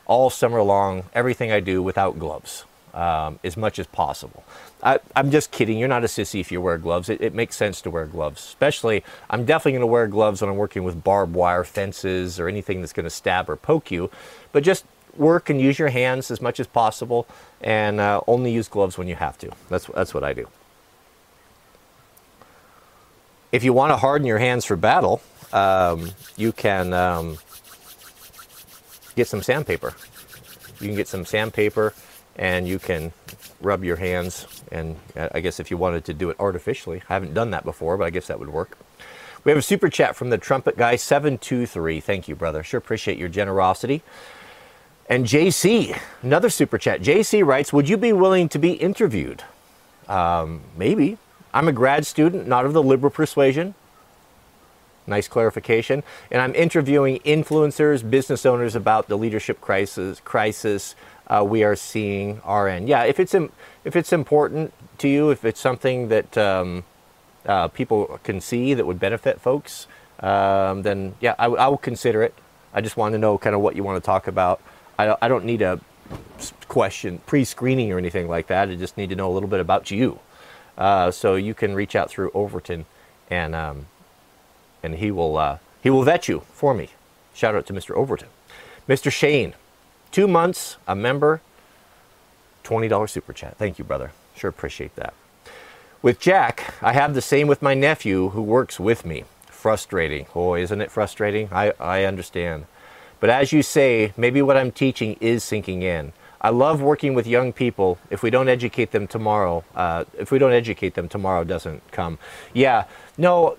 [0.06, 4.44] all summer long, everything I do without gloves um, as much as possible.
[4.82, 5.78] I, am just kidding.
[5.78, 7.08] You're not a sissy if you wear gloves.
[7.08, 8.40] It, it makes sense to wear gloves.
[8.40, 12.48] Especially, I'm definitely going to wear gloves when I'm working with barbed wire fences or
[12.48, 14.10] anything that's going to stab or poke you.
[14.52, 14.84] But just
[15.16, 17.26] work and use your hands as much as possible
[17.60, 19.50] and uh, only use gloves when you have to.
[19.68, 20.48] That's, that's what I do.
[23.52, 27.38] If you want to harden your hands for battle, um, you can um,
[29.14, 29.94] get some sandpaper.
[30.80, 31.94] You can get some sandpaper
[32.36, 33.12] and you can
[33.60, 34.46] rub your hands.
[34.72, 37.64] And uh, I guess if you wanted to do it artificially, I haven't done that
[37.64, 38.78] before, but I guess that would work.
[39.44, 42.00] We have a super chat from the trumpet guy 723.
[42.00, 42.62] Thank you, brother.
[42.62, 44.02] Sure appreciate your generosity.
[45.08, 47.02] And JC, another super chat.
[47.02, 49.44] JC writes, Would you be willing to be interviewed?
[50.08, 51.18] Um, maybe.
[51.52, 53.74] I'm a grad student, not of the liberal persuasion.
[55.06, 56.02] Nice clarification.
[56.30, 60.94] And I'm interviewing influencers, business owners about the leadership crisis, crisis
[61.26, 62.86] uh, we are seeing RN.
[62.86, 66.84] Yeah, if it's, if it's important to you, if it's something that um,
[67.46, 69.86] uh, people can see that would benefit folks,
[70.20, 72.34] um, then yeah, I, I will consider it.
[72.72, 74.60] I just want to know kind of what you want to talk about.
[74.98, 75.80] I don't, I don't need a
[76.68, 78.68] question, pre-screening or anything like that.
[78.68, 80.18] I just need to know a little bit about you.
[80.76, 82.84] Uh, so you can reach out through Overton,
[83.30, 83.86] and um,
[84.82, 86.88] and he will uh, he will vet you for me.
[87.32, 87.94] Shout out to Mr.
[87.94, 88.28] Overton,
[88.88, 89.10] Mr.
[89.10, 89.54] Shane,
[90.14, 91.40] two months, a member,
[92.62, 93.56] twenty dollars super chat.
[93.58, 94.12] Thank you, brother.
[94.36, 95.12] Sure appreciate that.
[96.02, 99.24] With Jack, I have the same with my nephew who works with me.
[99.46, 100.26] Frustrating.
[100.32, 101.48] Oh, isn't it frustrating?
[101.50, 102.66] I, I understand.
[103.18, 106.12] But as you say, maybe what I'm teaching is sinking in.
[106.40, 107.98] I love working with young people.
[108.08, 112.18] If we don't educate them tomorrow, uh, if we don't educate them, tomorrow doesn't come.
[112.52, 112.84] Yeah,
[113.18, 113.56] no,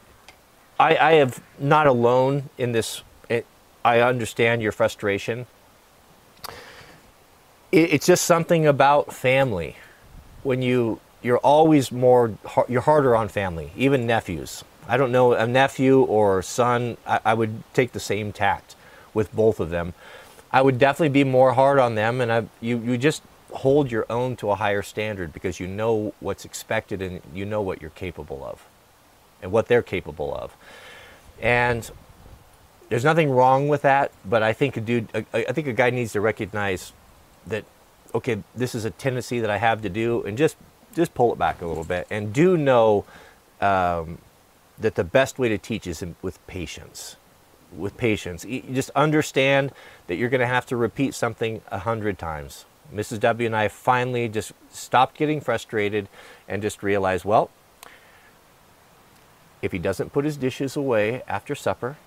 [0.79, 3.01] I, I have not alone in this.
[3.83, 5.47] I understand your frustration.
[7.75, 9.75] It, it's just something about family.
[10.43, 12.37] When you you're always more
[12.69, 14.63] you're harder on family, even nephews.
[14.87, 16.97] I don't know a nephew or son.
[17.05, 18.75] I, I would take the same tact
[19.13, 19.93] with both of them.
[20.51, 24.05] I would definitely be more hard on them, and I, you you just hold your
[24.09, 27.91] own to a higher standard because you know what's expected and you know what you're
[27.91, 28.63] capable of,
[29.41, 30.55] and what they're capable of,
[31.41, 31.89] and
[32.89, 34.11] there's nothing wrong with that.
[34.23, 36.93] But I think a dude, I, I think a guy needs to recognize
[37.47, 37.65] that
[38.13, 40.57] okay, this is a tendency that I have to do, and just
[40.95, 43.05] just pull it back a little bit, and do know
[43.61, 44.19] um,
[44.77, 47.17] that the best way to teach is with patience
[47.75, 48.45] with patience.
[48.45, 49.71] You just understand
[50.07, 52.65] that you're going to have to repeat something a hundred times.
[52.93, 53.19] Mrs.
[53.21, 56.07] W and I finally just stopped getting frustrated
[56.47, 57.49] and just realized, well,
[59.61, 61.97] if he doesn't put his dishes away after supper,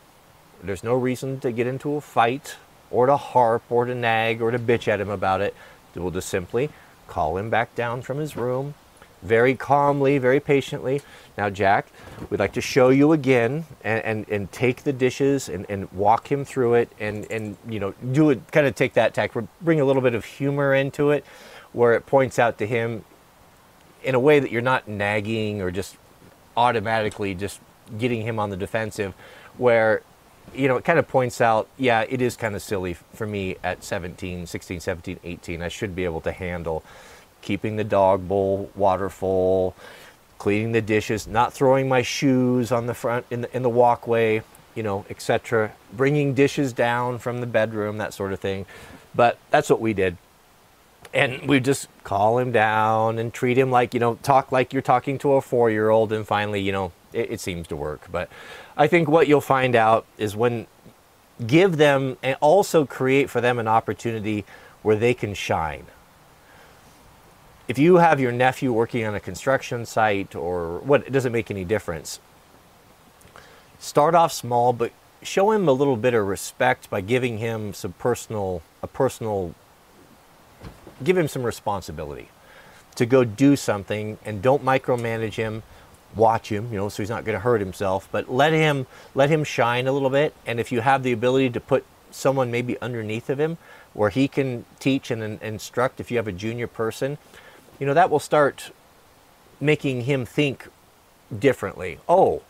[0.62, 2.57] there's no reason to get into a fight
[2.90, 5.55] or to harp or to nag or to bitch at him about it.
[5.94, 6.70] We'll just simply
[7.09, 8.74] call him back down from his room,
[9.22, 11.03] very calmly, very patiently.
[11.37, 11.87] Now, Jack,
[12.31, 16.31] we'd like to show you again and, and, and take the dishes and, and walk
[16.31, 19.81] him through it and, and, you know, do it, kind of take that tack, bring
[19.81, 21.24] a little bit of humor into it
[21.72, 23.05] where it points out to him
[24.03, 25.96] in a way that you're not nagging or just
[26.57, 27.61] automatically just
[27.98, 29.14] getting him on the defensive
[29.57, 30.03] where
[30.54, 33.56] you know, it kind of points out, yeah, it is kind of silly for me
[33.62, 35.62] at 17, 16, 17, 18.
[35.62, 36.82] I should be able to handle
[37.42, 39.74] keeping the dog bowl water full,
[40.38, 44.42] cleaning the dishes, not throwing my shoes on the front in the, in the walkway,
[44.74, 45.72] you know, etc.
[45.92, 48.66] Bringing dishes down from the bedroom, that sort of thing.
[49.14, 50.16] But that's what we did.
[51.14, 54.82] And we just call him down and treat him like, you know, talk like you're
[54.82, 56.12] talking to a four year old.
[56.12, 58.08] And finally, you know, it, it seems to work.
[58.12, 58.28] But
[58.78, 60.66] I think what you'll find out is when
[61.46, 64.46] give them and also create for them an opportunity
[64.82, 65.84] where they can shine
[67.68, 71.50] if you have your nephew working on a construction site or what, it doesn't make
[71.50, 72.18] any difference.
[73.78, 74.90] Start off small, but
[75.22, 79.54] show him a little bit of respect by giving him some personal, a personal,
[81.04, 82.30] give him some responsibility
[82.94, 85.62] to go do something and don't micromanage him
[86.16, 89.31] watch him you know so he's not going to hurt himself but let him let
[89.31, 92.81] him shine a little bit and if you have the ability to put someone maybe
[92.81, 93.59] underneath of him
[93.92, 97.18] where he can teach and, and instruct if you have a junior person
[97.79, 98.73] you know, that will start
[99.61, 100.68] making him think
[101.37, 101.99] differently.
[102.09, 102.42] Oh,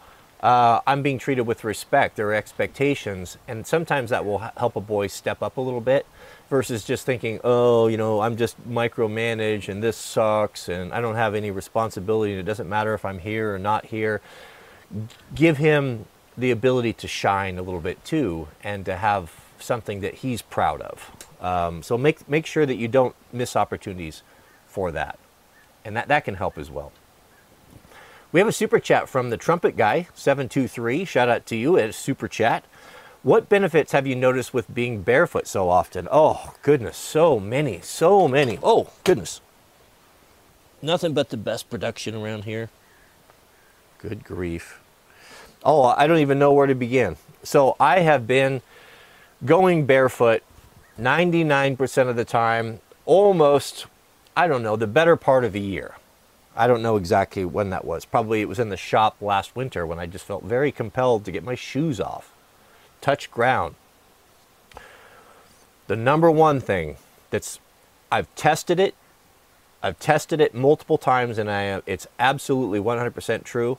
[0.42, 2.16] uh, I'm being treated with respect.
[2.16, 3.36] There are expectations.
[3.46, 6.06] And sometimes that will help a boy step up a little bit
[6.50, 11.16] versus just thinking, oh, you know, I'm just micromanaged and this sucks and I don't
[11.16, 14.20] have any responsibility and it doesn't matter if I'm here or not here.
[15.34, 16.06] Give him
[16.36, 20.80] the ability to shine a little bit too and to have something that he's proud
[20.80, 21.28] of.
[21.40, 24.22] Um, so make, make sure that you don't miss opportunities
[24.66, 25.18] for that.
[25.84, 26.92] And that, that can help as well.
[28.30, 31.04] We have a super chat from the trumpet guy, 723.
[31.04, 32.64] Shout out to you at super chat.
[33.22, 36.06] What benefits have you noticed with being barefoot so often?
[36.10, 38.58] Oh, goodness, so many, so many.
[38.62, 39.40] Oh, goodness.
[40.80, 42.70] Nothing but the best production around here.
[43.98, 44.80] Good grief.
[45.64, 47.16] Oh, I don't even know where to begin.
[47.42, 48.62] So I have been
[49.44, 50.44] going barefoot
[50.98, 53.86] 99% of the time, almost,
[54.36, 55.96] I don't know, the better part of a year.
[56.56, 58.04] I don't know exactly when that was.
[58.04, 61.32] Probably it was in the shop last winter when I just felt very compelled to
[61.32, 62.32] get my shoes off,
[63.00, 63.74] touch ground.
[65.86, 66.96] The number one thing
[67.30, 67.58] that's,
[68.12, 68.94] I've tested it,
[69.82, 73.78] I've tested it multiple times and I, it's absolutely 100% true.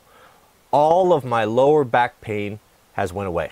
[0.72, 2.60] All of my lower back pain
[2.94, 3.52] has went away.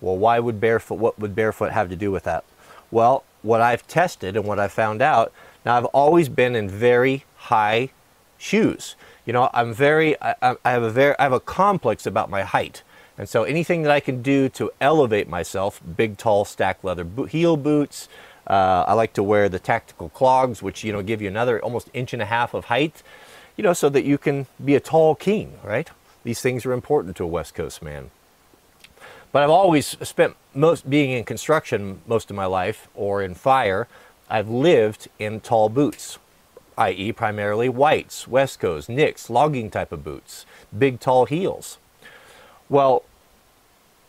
[0.00, 2.44] Well, why would barefoot, what would barefoot have to do with that?
[2.90, 5.32] Well, what I've tested and what I found out,
[5.64, 7.90] now I've always been in very high
[8.36, 8.96] shoes.
[9.24, 12.42] You know, I'm very, I, I have a very, I have a complex about my
[12.42, 12.82] height.
[13.18, 17.56] And so anything that I can do to elevate myself, big, tall, stack leather heel
[17.56, 18.08] boots,
[18.46, 21.90] uh, I like to wear the tactical clogs, which, you know, give you another almost
[21.92, 23.02] inch and a half of height,
[23.56, 25.90] you know, so that you can be a tall king, right?
[26.24, 28.10] These things are important to a West Coast man.
[29.30, 33.88] But I've always spent most being in construction most of my life or in fire.
[34.28, 36.18] I've lived in tall boots,
[36.76, 40.44] i.e., primarily whites, Wescos, Nicks, logging type of boots,
[40.76, 41.78] big tall heels.
[42.72, 43.02] Well,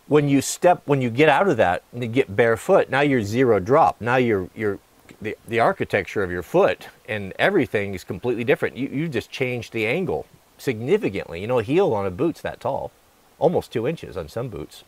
[0.08, 3.22] when you step, when you get out of that and you get barefoot, now you're
[3.22, 4.00] zero drop.
[4.00, 4.80] Now you're you're
[5.22, 8.78] the, the architecture of your foot and everything is completely different.
[8.78, 10.26] You you just changed the angle
[10.58, 11.42] significantly.
[11.42, 12.92] You know, a heel on a boot's that tall,
[13.38, 14.86] almost two inches on some boots.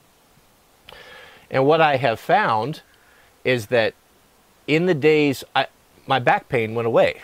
[1.52, 2.82] And what I have found
[3.44, 3.94] is that
[4.68, 5.68] in the days, I,
[6.08, 7.24] my back pain went away.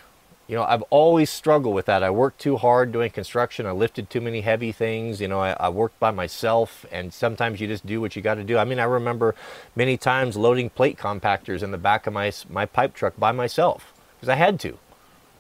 [0.52, 2.04] You know, I've always struggled with that.
[2.04, 3.66] I worked too hard doing construction.
[3.66, 5.22] I lifted too many heavy things.
[5.22, 8.34] You know, I, I worked by myself, and sometimes you just do what you got
[8.34, 8.58] to do.
[8.58, 9.34] I mean, I remember
[9.78, 13.94] many times loading plate compactors in the back of my my pipe truck by myself
[14.18, 14.78] because I had to.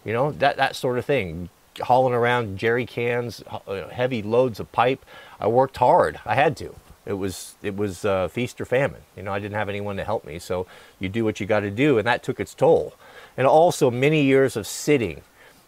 [0.05, 1.49] You know, that that sort of thing.
[1.81, 3.43] Hauling around jerry cans,
[3.91, 5.05] heavy loads of pipe.
[5.41, 6.21] I worked hard.
[6.25, 6.73] I had to.
[7.05, 9.01] It was it was uh, feast or famine.
[9.17, 10.67] You know, I didn't have anyone to help me, so
[10.99, 12.93] you do what you got to do, and that took its toll.
[13.37, 15.21] And also many years of sitting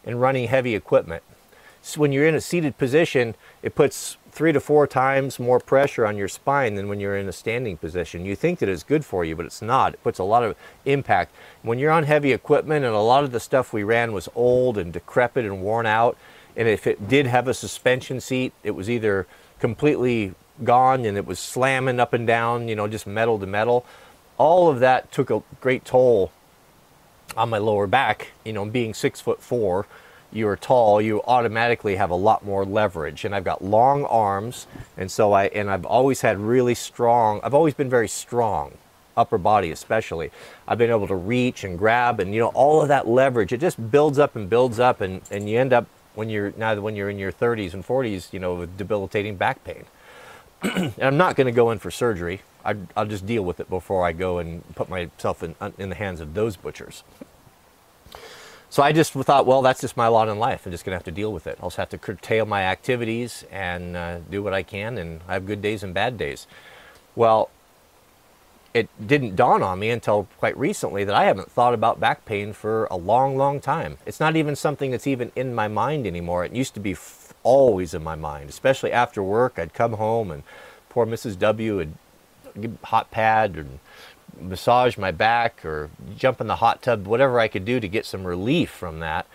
[0.05, 1.23] and running heavy equipment.
[1.81, 6.05] So when you're in a seated position, it puts three to four times more pressure
[6.05, 8.25] on your spine than when you're in a standing position.
[8.25, 9.93] You think that it's good for you, but it's not.
[9.93, 11.35] It puts a lot of impact.
[11.61, 14.77] When you're on heavy equipment and a lot of the stuff we ran was old
[14.77, 16.17] and decrepit and worn out,
[16.55, 19.27] and if it did have a suspension seat, it was either
[19.59, 23.85] completely gone and it was slamming up and down, you know, just metal to metal.
[24.37, 26.31] All of that took a great toll
[27.37, 28.31] on my lower back.
[28.43, 29.85] You know, being six foot four,
[30.31, 33.25] you're tall, you automatically have a lot more leverage.
[33.25, 34.67] And I've got long arms,
[34.97, 37.39] and so I and I've always had really strong.
[37.43, 38.77] I've always been very strong,
[39.15, 40.31] upper body especially.
[40.67, 43.53] I've been able to reach and grab, and you know, all of that leverage.
[43.53, 46.75] It just builds up and builds up, and and you end up when you're now
[46.79, 49.85] when you're in your 30s and 40s, you know, with debilitating back pain.
[50.63, 52.41] and I'm not going to go in for surgery.
[52.65, 55.95] I, will just deal with it before I go and put myself in, in the
[55.95, 57.03] hands of those butchers.
[58.69, 60.65] So I just thought, well, that's just my lot in life.
[60.65, 61.59] I'm just going to have to deal with it.
[61.61, 65.33] I'll just have to curtail my activities and uh, do what I can, and I
[65.33, 66.47] have good days and bad days.
[67.15, 67.51] Well,
[68.73, 72.53] it didn't dawn on me until quite recently that I haven't thought about back pain
[72.53, 73.97] for a long, long time.
[74.07, 76.43] It's not even something that's even in my mind anymore.
[76.43, 76.95] It used to be
[77.43, 79.59] always in my mind, especially after work.
[79.59, 80.41] I'd come home and
[80.89, 81.37] poor Mrs.
[81.37, 81.93] W would
[82.83, 83.79] hot pad and
[84.39, 88.05] massage my back or jump in the hot tub, whatever I could do to get
[88.05, 89.27] some relief from that.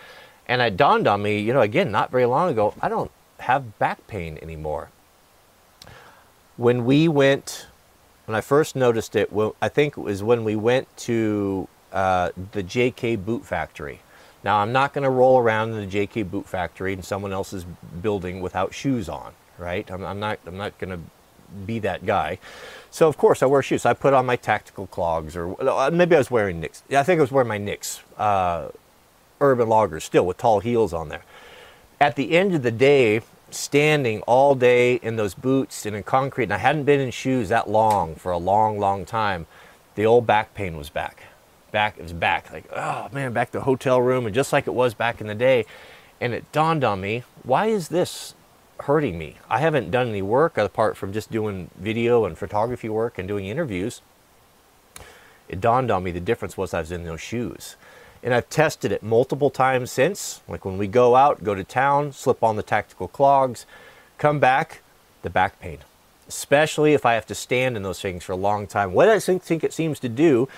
[0.46, 3.78] And it dawned on me, you know, again, not very long ago, I don't have
[3.78, 4.90] back pain anymore.
[6.56, 7.66] When we went,
[8.24, 12.30] when I first noticed it, well, I think it was when we went to uh,
[12.52, 14.00] the JK Boot Factory.
[14.42, 17.64] Now, I'm not going to roll around in the JK Boot Factory in someone else's
[18.02, 19.88] building without shoes on, right?
[19.90, 20.38] I'm, I'm not.
[20.46, 21.00] I'm not going to
[21.66, 22.38] be that guy.
[22.90, 23.86] So of course I wear shoes.
[23.86, 26.82] I put on my tactical clogs, or uh, maybe I was wearing Nicks.
[26.88, 28.68] Yeah, I think I was wearing my Nicks uh,
[29.40, 31.22] Urban Loggers still with tall heels on there.
[32.00, 36.44] At the end of the day, standing all day in those boots and in concrete,
[36.44, 39.46] and I hadn't been in shoes that long for a long, long time.
[39.94, 41.24] The old back pain was back
[41.70, 44.66] back, it was back, like, oh man, back to the hotel room, and just like
[44.66, 45.66] it was back in the day.
[46.20, 48.34] And it dawned on me, why is this
[48.80, 49.36] hurting me?
[49.48, 53.46] I haven't done any work apart from just doing video and photography work and doing
[53.46, 54.02] interviews.
[55.48, 57.76] It dawned on me the difference was I was in those shoes.
[58.22, 60.42] And I've tested it multiple times since.
[60.48, 63.64] Like when we go out, go to town, slip on the tactical clogs,
[64.18, 64.82] come back,
[65.22, 65.78] the back pain.
[66.28, 68.92] Especially if I have to stand in those things for a long time.
[68.92, 70.48] What I think it seems to do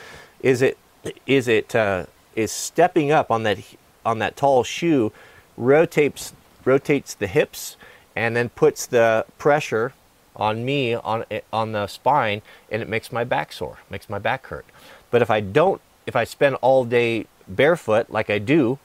[0.41, 0.79] is it
[1.27, 3.59] is it uh, is stepping up on that
[4.05, 5.13] on that tall shoe,
[5.57, 6.33] rotates
[6.65, 7.77] rotates the hips,
[8.21, 9.95] and then puts the pressure
[10.37, 14.47] on me on on the spine and it makes my back sore, makes my back
[14.49, 14.67] hurt.
[15.11, 18.79] But if I don't, if I spend all day barefoot like I do,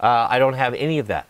[0.00, 1.26] uh, I don't have any of that.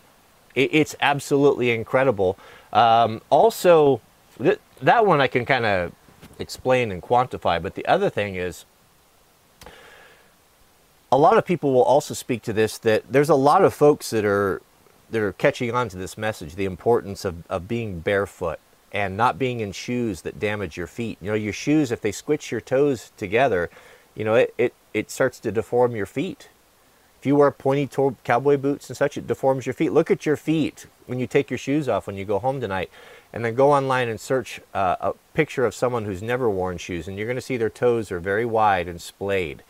[0.55, 2.35] It, it's absolutely incredible.
[2.73, 4.01] Um, also,
[4.39, 5.91] th- that one I can kind of
[6.39, 7.61] explain and quantify.
[7.61, 8.65] But the other thing is,
[11.11, 14.09] a lot of people will also speak to this that there's a lot of folks
[14.09, 14.63] that are
[15.11, 18.59] that are catching on to this message, the importance of, of being barefoot
[18.91, 21.17] and not being in shoes that damage your feet.
[21.21, 23.69] You know, your shoes, if they squitch your toes together,
[24.15, 26.49] you know, it, it, it starts to deform your feet.
[27.19, 29.91] If you wear pointy toe cowboy boots and such, it deforms your feet.
[29.91, 32.89] Look at your feet when you take your shoes off when you go home tonight
[33.33, 37.07] and then go online and search uh, a picture of someone who's never worn shoes
[37.07, 39.63] and you're going to see their toes are very wide and splayed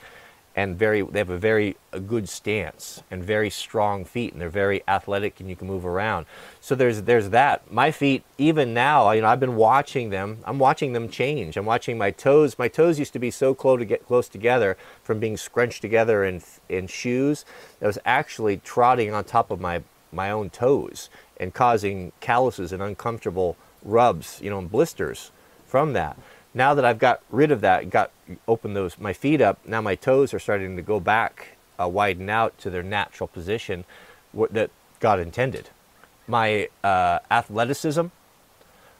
[0.59, 4.49] and very they have a very a good stance and very strong feet and they're
[4.49, 6.25] very athletic and you can move around.
[6.59, 7.71] So there's there's that.
[7.71, 10.39] My feet even now you know i've been watching them.
[10.43, 11.55] I'm watching them change.
[11.55, 12.59] I'm watching my toes.
[12.59, 16.25] My toes used to be so close to get close together from being scrunched together
[16.25, 17.45] in in shoes.
[17.79, 19.81] That was actually trotting on top of my
[20.11, 25.31] my own toes and causing calluses and uncomfortable rubs, you know, and blisters
[25.65, 26.17] from that.
[26.53, 28.11] Now that I've got rid of that, got
[28.47, 32.29] opened those my feet up, now my toes are starting to go back, uh, widen
[32.29, 33.85] out to their natural position
[34.31, 35.69] what that God intended.
[36.27, 38.07] My uh, athleticism,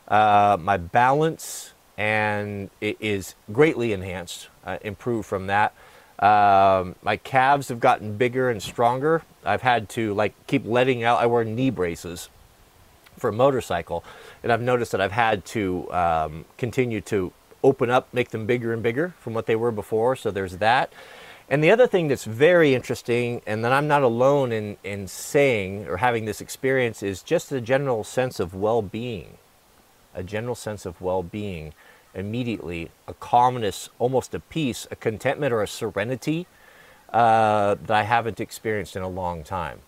[0.08, 5.74] uh, my balance, and it is greatly enhanced, uh, improved from that.
[6.20, 9.24] Um, my calves have gotten bigger and stronger.
[9.46, 11.20] I've had to like keep letting out.
[11.20, 12.30] I wear knee braces
[13.18, 14.04] for a motorcycle,
[14.44, 17.32] and I've noticed that I've had to um, continue to
[17.64, 20.16] open up, make them bigger and bigger from what they were before.
[20.16, 20.92] So there's that.
[21.50, 25.88] And the other thing that's very interesting, and that I'm not alone in, in saying
[25.88, 29.38] or having this experience, is just a general sense of well being.
[30.14, 31.74] A general sense of well being
[32.14, 36.46] immediately a calmness, almost a peace, a contentment, or a serenity
[37.12, 39.80] uh, that I haven't experienced in a long time.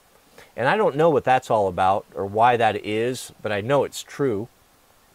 [0.55, 3.83] And I don't know what that's all about or why that is, but I know
[3.83, 4.47] it's true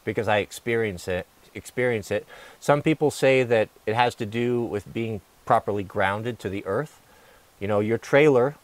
[0.04, 1.26] because I experience it.
[1.56, 2.26] Experience it.
[2.60, 7.00] Some people say that it has to do with being properly grounded to the earth.
[7.58, 8.56] You know, your trailer,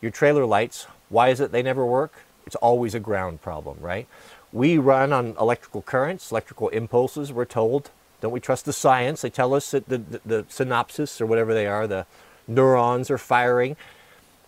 [0.00, 2.14] your trailer lights, why is it they never work?
[2.46, 4.06] It's always a ground problem, right?
[4.52, 7.90] We run on electrical currents, electrical impulses, we're told.
[8.20, 9.20] Don't we trust the science?
[9.20, 12.06] They tell us that the, the, the synapses or whatever they are, the
[12.48, 13.76] neurons are firing.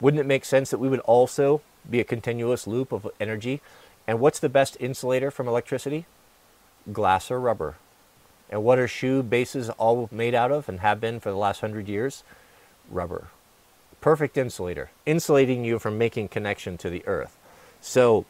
[0.00, 1.60] Wouldn't it make sense that we would also
[1.90, 3.60] be a continuous loop of energy?
[4.06, 6.06] And what's the best insulator from electricity?
[6.92, 7.76] Glass or rubber.
[8.50, 11.60] And what are shoe bases all made out of and have been for the last
[11.60, 12.24] hundred years?
[12.90, 13.28] Rubber.
[14.00, 17.36] Perfect insulator, insulating you from making connection to the earth.
[17.80, 18.24] So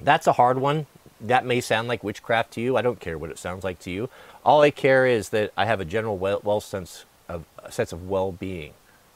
[0.00, 0.86] that's a hard one.
[1.20, 2.76] That may sound like witchcraft to you.
[2.76, 4.08] I don't care what it sounds like to you.
[4.44, 8.08] All I care is that I have a general well, well sense of sense of
[8.08, 8.72] well-being.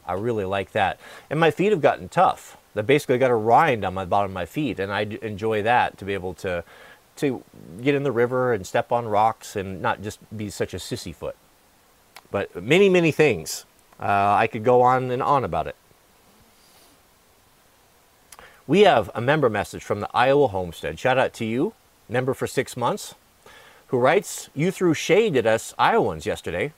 [0.07, 1.01] I really like that.
[1.31, 2.57] And my feet have gotten tough.
[2.75, 5.97] They basically got a rind on my bottom of my feet, and I enjoy that
[5.99, 6.65] to be able to
[7.17, 7.43] to
[7.81, 11.15] get in the river and step on rocks and not just be such a sissy
[11.15, 11.37] foot.
[12.31, 13.65] But many, many things.
[14.01, 15.77] Uh, I could go on and on about it.
[18.67, 20.99] We have a member message from the Iowa Homestead.
[20.99, 21.75] Shout out to you,
[22.09, 23.15] member for six months,
[23.89, 26.73] who writes, You threw shade at us Iowans yesterday.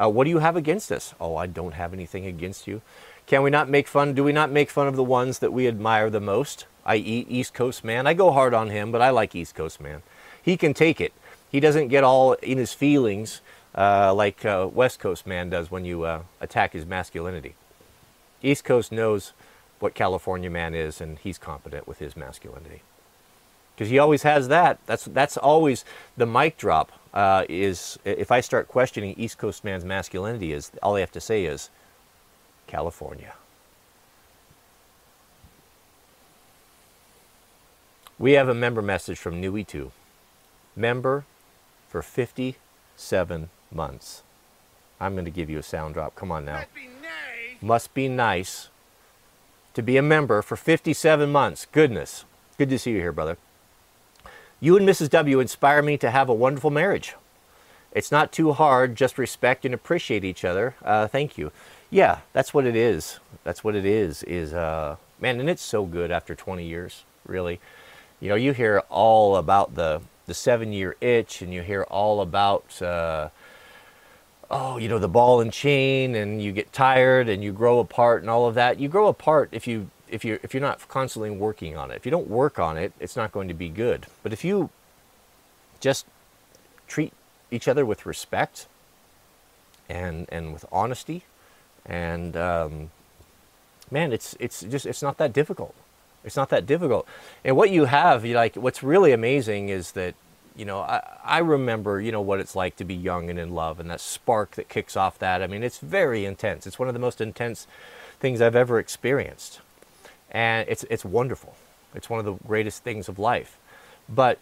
[0.00, 1.14] Uh, what do you have against us?
[1.20, 2.80] Oh, I don't have anything against you.
[3.26, 4.14] Can we not make fun?
[4.14, 7.54] Do we not make fun of the ones that we admire the most, i.e., East
[7.54, 8.06] Coast man?
[8.06, 10.02] I go hard on him, but I like East Coast man.
[10.42, 11.12] He can take it.
[11.50, 13.40] He doesn't get all in his feelings
[13.74, 17.54] uh, like uh, West Coast man does when you uh, attack his masculinity.
[18.42, 19.32] East Coast knows
[19.78, 22.82] what California man is, and he's competent with his masculinity.
[23.74, 24.78] Because he always has that.
[24.86, 25.84] That's that's always
[26.16, 26.90] the mic drop.
[27.14, 31.20] Uh, is if I start questioning East Coast man's masculinity, is all I have to
[31.20, 31.70] say is
[32.66, 33.34] California.
[38.18, 39.92] We have a member message from Nui 2.
[40.74, 41.24] Member
[41.88, 44.22] for 57 months.
[45.00, 46.16] I'm going to give you a sound drop.
[46.16, 46.56] Come on now.
[46.56, 47.62] Must be nice.
[47.62, 48.68] Must be nice
[49.74, 51.66] to be a member for 57 months.
[51.70, 52.24] Goodness.
[52.58, 53.38] Good to see you here, brother.
[54.58, 55.10] You and Mrs.
[55.10, 57.14] W inspire me to have a wonderful marriage.
[57.92, 60.74] It's not too hard, just respect and appreciate each other.
[60.84, 61.52] Uh, thank you.
[61.88, 63.20] Yeah, that's what it is.
[63.44, 67.60] That's what it is, is, uh, man, and it's so good after 20 years, really.
[68.20, 72.20] You know, you hear all about the, the seven year itch and you hear all
[72.20, 73.28] about, uh,
[74.50, 78.22] oh, you know, the ball and chain, and you get tired and you grow apart
[78.22, 78.80] and all of that.
[78.80, 81.96] You grow apart if you if you if you're not constantly working on it.
[81.96, 84.06] If you don't work on it, it's not going to be good.
[84.22, 84.70] But if you
[85.80, 86.06] just
[86.88, 87.12] treat
[87.50, 88.66] each other with respect
[89.88, 91.22] and and with honesty
[91.86, 92.90] and um,
[93.90, 95.74] man it's it's just it's not that difficult
[96.24, 97.06] it's not that difficult.
[97.44, 100.14] And what you have you like what's really amazing is that
[100.56, 103.54] you know I, I remember you know what it's like to be young and in
[103.54, 105.42] love and that spark that kicks off that.
[105.42, 106.66] I mean it's very intense.
[106.66, 107.66] It's one of the most intense
[108.20, 109.60] things i've ever experienced.
[110.30, 111.54] And it's it's wonderful.
[111.94, 113.58] It's one of the greatest things of life.
[114.08, 114.38] But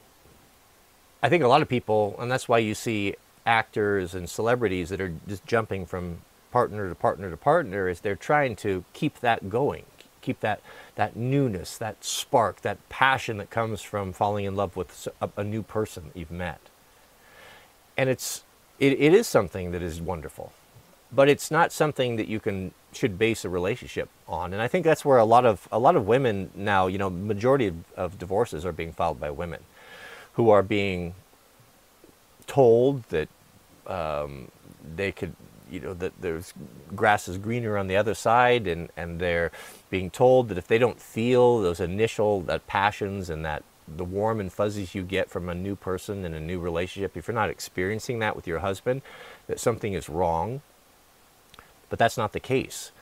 [1.22, 3.14] I think a lot of people, and that's why you see
[3.44, 6.18] actors and celebrities that are just jumping from
[6.52, 9.84] partner to partner to partner, is they're trying to keep that going,
[10.26, 10.60] keep that
[10.96, 15.44] that newness, that spark, that passion that comes from falling in love with a, a
[15.44, 16.60] new person that you've met.
[17.96, 18.44] And it's
[18.78, 20.52] it, it is something that is wonderful,
[21.10, 24.52] but it's not something that you can should base a relationship on.
[24.52, 27.10] And I think that's where a lot of a lot of women now, you know,
[27.10, 29.62] majority of, of divorces are being filed by women
[30.34, 31.14] who are being
[32.46, 33.28] told that
[33.86, 34.50] um,
[34.96, 35.34] they could,
[35.70, 36.52] you know, that there's
[36.94, 39.50] grass is greener on the other side, and, and they're
[39.96, 44.40] being told that if they don't feel those initial that passions and that the warm
[44.40, 47.48] and fuzzies you get from a new person in a new relationship, if you're not
[47.48, 49.00] experiencing that with your husband,
[49.46, 50.60] that something is wrong.
[51.88, 52.92] But that's not the case.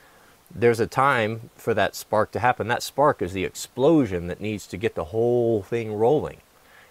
[0.55, 2.69] There's a time for that spark to happen.
[2.69, 6.43] That spark is the explosion that needs to get the whole thing rolling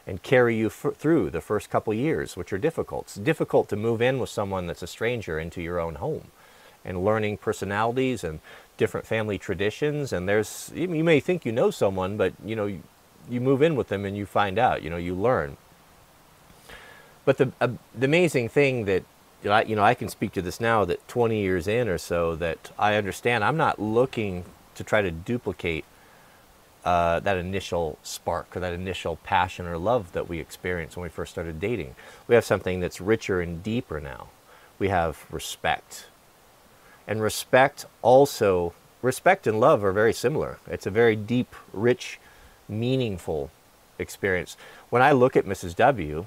[0.05, 3.05] and carry you f- through the first couple years, which are difficult.
[3.05, 6.27] It's difficult to move in with someone that's a stranger into your own home
[6.85, 8.39] and learning personalities and
[8.78, 10.13] different family traditions.
[10.13, 12.84] And there's, you may think you know someone, but you know, you,
[13.30, 15.57] you move in with them and you find out, you know, you learn.
[17.26, 19.03] But the, uh, the amazing thing that,
[19.43, 22.71] you know, I can speak to this now that 20 years in or so that
[22.78, 24.45] I understand I'm not looking
[24.76, 25.86] to try to duplicate
[26.86, 31.09] uh, that initial spark or that initial passion or love that we experienced when we
[31.09, 31.95] first started dating.
[32.28, 34.28] We have something that's richer and deeper now.
[34.80, 36.07] We have respect.
[37.07, 40.59] And respect also, respect and love are very similar.
[40.67, 42.19] It's a very deep, rich,
[42.69, 43.51] meaningful
[43.99, 44.57] experience.
[44.89, 45.75] When I look at Mrs.
[45.75, 46.25] W,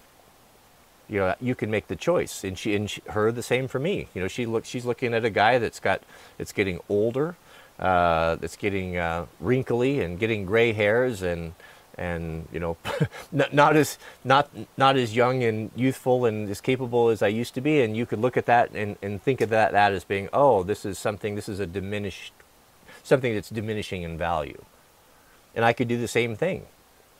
[1.08, 3.78] you know, you can make the choice, and she and she, her the same for
[3.78, 4.08] me.
[4.12, 6.02] You know, she look, she's looking at a guy that's got,
[6.38, 7.36] it's getting older,
[7.78, 11.52] uh, that's getting uh, wrinkly and getting gray hairs and
[11.99, 12.76] and you know
[13.32, 17.55] not, not as not not as young and youthful and as capable as I used
[17.55, 20.05] to be and you could look at that and, and think of that that as
[20.05, 22.32] being oh this is something this is a diminished
[23.03, 24.62] something that's diminishing in value.
[25.55, 26.66] And I could do the same thing.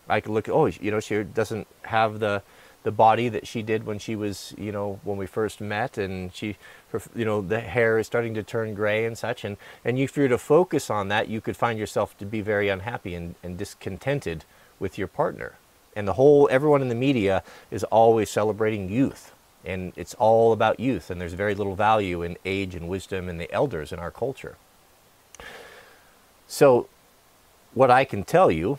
[0.09, 2.43] I could look oh you know she doesn't have the
[2.83, 6.33] the body that she did when she was, you know, when we first met, and
[6.33, 6.57] she,
[6.93, 10.17] her, you know, the hair is starting to turn gray and such, and and if
[10.17, 13.35] you were to focus on that, you could find yourself to be very unhappy and,
[13.43, 14.45] and discontented
[14.79, 15.55] with your partner.
[15.95, 19.33] And the whole, everyone in the media is always celebrating youth,
[19.65, 23.41] and it's all about youth, and there's very little value in age and wisdom and
[23.41, 24.57] the elders in our culture.
[26.47, 26.89] So,
[27.75, 28.79] what I can tell you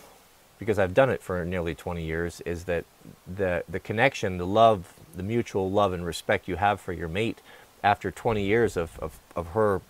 [0.59, 2.85] because I've done it for nearly 20 years, is that
[3.27, 7.39] the, the connection, the love, the mutual love and respect you have for your mate
[7.83, 9.81] after 20 years of, of, of her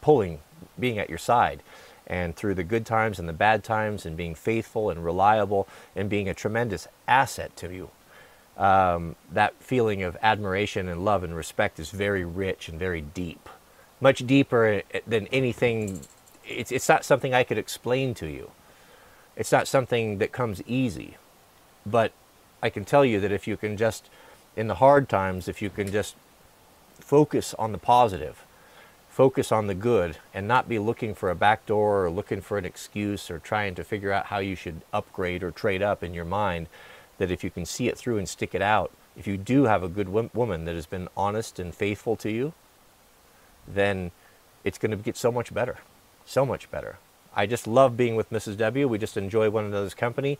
[0.00, 0.40] pulling,
[0.78, 1.62] being at your side,
[2.12, 6.08] and through the good times and the bad times, and being faithful and reliable, and
[6.08, 7.90] being a tremendous asset to you.
[8.56, 13.48] Um, that feeling of admiration and love and respect is very rich and very deep,
[14.00, 16.00] much deeper than anything.
[16.46, 18.50] It's, it's not something I could explain to you
[19.36, 21.16] it's not something that comes easy.
[21.84, 22.12] But
[22.62, 24.08] I can tell you that if you can just,
[24.56, 26.14] in the hard times, if you can just
[27.00, 28.44] focus on the positive,
[29.12, 32.56] focus on the good, and not be looking for a back door or looking for
[32.56, 36.14] an excuse or trying to figure out how you should upgrade or trade up in
[36.14, 36.66] your mind,
[37.18, 39.82] that if you can see it through and stick it out, if you do have
[39.82, 42.54] a good woman that has been honest and faithful to you,
[43.68, 44.12] then
[44.64, 45.76] it's going to get so much better.
[46.24, 46.96] So much better.
[47.36, 48.56] I just love being with Mrs.
[48.56, 48.88] W.
[48.88, 50.38] We just enjoy one another's company.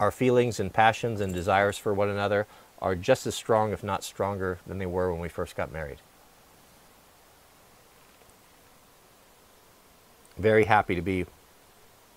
[0.00, 2.46] Our feelings and passions and desires for one another
[2.80, 5.98] are just as strong, if not stronger, than they were when we first got married.
[10.42, 11.24] Very happy to be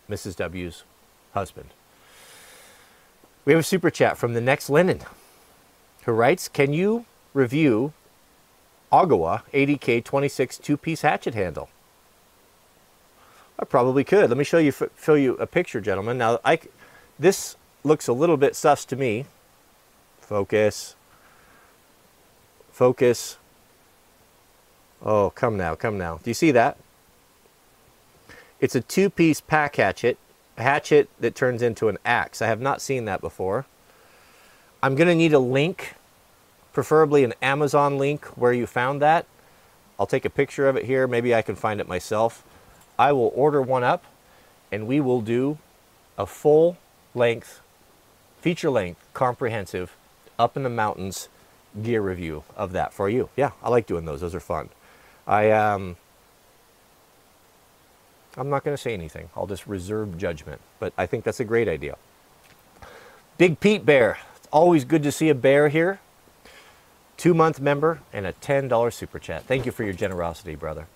[0.09, 0.36] Mrs.
[0.36, 0.84] W's
[1.36, 1.69] husband.
[3.45, 5.01] We have a super chat from the next Lennon
[6.05, 7.05] who writes Can you
[7.36, 7.93] review
[8.91, 11.69] Agawa 80K 26 two piece hatchet handle?
[13.59, 14.28] I probably could.
[14.28, 16.17] Let me show you show you a picture, gentlemen.
[16.17, 16.59] Now, I,
[17.19, 19.26] this looks a little bit sus to me.
[20.19, 20.95] Focus.
[22.71, 23.38] Focus.
[25.05, 26.19] Oh, come now, come now.
[26.23, 26.76] Do you see that?
[28.66, 30.18] It's a two-piece pack hatchet,
[30.57, 32.41] a hatchet that turns into an axe.
[32.41, 33.68] I have not seen that before.
[34.82, 35.93] I'm going to need a link,
[36.74, 39.28] preferably an Amazon link where you found that.
[39.99, 41.05] I'll take a picture of it here.
[41.05, 42.43] Maybe I can find it myself.
[42.97, 44.03] I will order one up
[44.72, 45.59] and we will do
[46.18, 46.76] a full
[47.13, 47.61] length,
[48.41, 49.95] feature length, comprehensive,
[50.39, 51.30] up in the mountains
[51.84, 53.30] gear review of that for you.
[53.38, 54.22] Yeah, I like doing those.
[54.22, 54.70] Those are fun.
[55.28, 55.97] I um,
[58.38, 59.30] I'm not going to say anything.
[59.36, 60.62] I'll just reserve judgment.
[60.80, 61.98] But I think that's a great idea.
[63.38, 64.18] Big Pete Bear.
[64.36, 66.00] It's always good to see a bear here.
[67.18, 69.44] Two month member and a $10 super chat.
[69.44, 70.88] Thank you for your generosity, brother.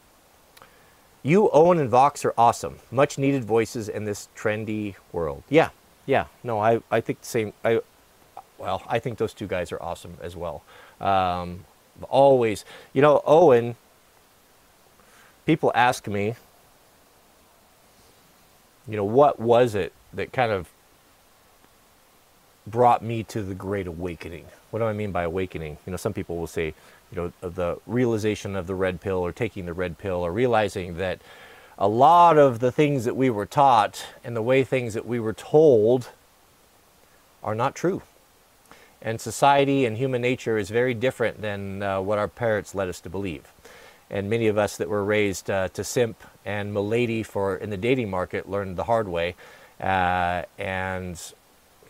[1.23, 2.79] You, Owen, and Vox are awesome.
[2.91, 5.43] Much needed voices in this trendy world.
[5.49, 5.69] Yeah,
[6.05, 6.27] yeah.
[6.43, 7.53] No, I, I think the same.
[7.63, 7.81] I,
[8.57, 10.63] well, I think those two guys are awesome as well.
[11.01, 11.65] Um,
[12.09, 12.63] always,
[12.93, 13.75] you know, Owen,
[15.45, 16.35] people ask me,
[18.89, 20.69] you know, what was it that kind of
[22.65, 24.45] brought me to the great awakening?
[24.71, 25.77] What do I mean by awakening?
[25.85, 26.73] You know, some people will say,
[27.11, 30.97] you know, the realization of the red pill or taking the red pill or realizing
[30.97, 31.19] that
[31.77, 35.19] a lot of the things that we were taught and the way things that we
[35.19, 36.09] were told
[37.43, 38.01] are not true.
[39.01, 42.99] And society and human nature is very different than uh, what our parents led us
[43.01, 43.47] to believe.
[44.09, 47.77] And many of us that were raised uh, to simp and milady for in the
[47.77, 49.35] dating market learned the hard way.
[49.79, 51.33] Uh, and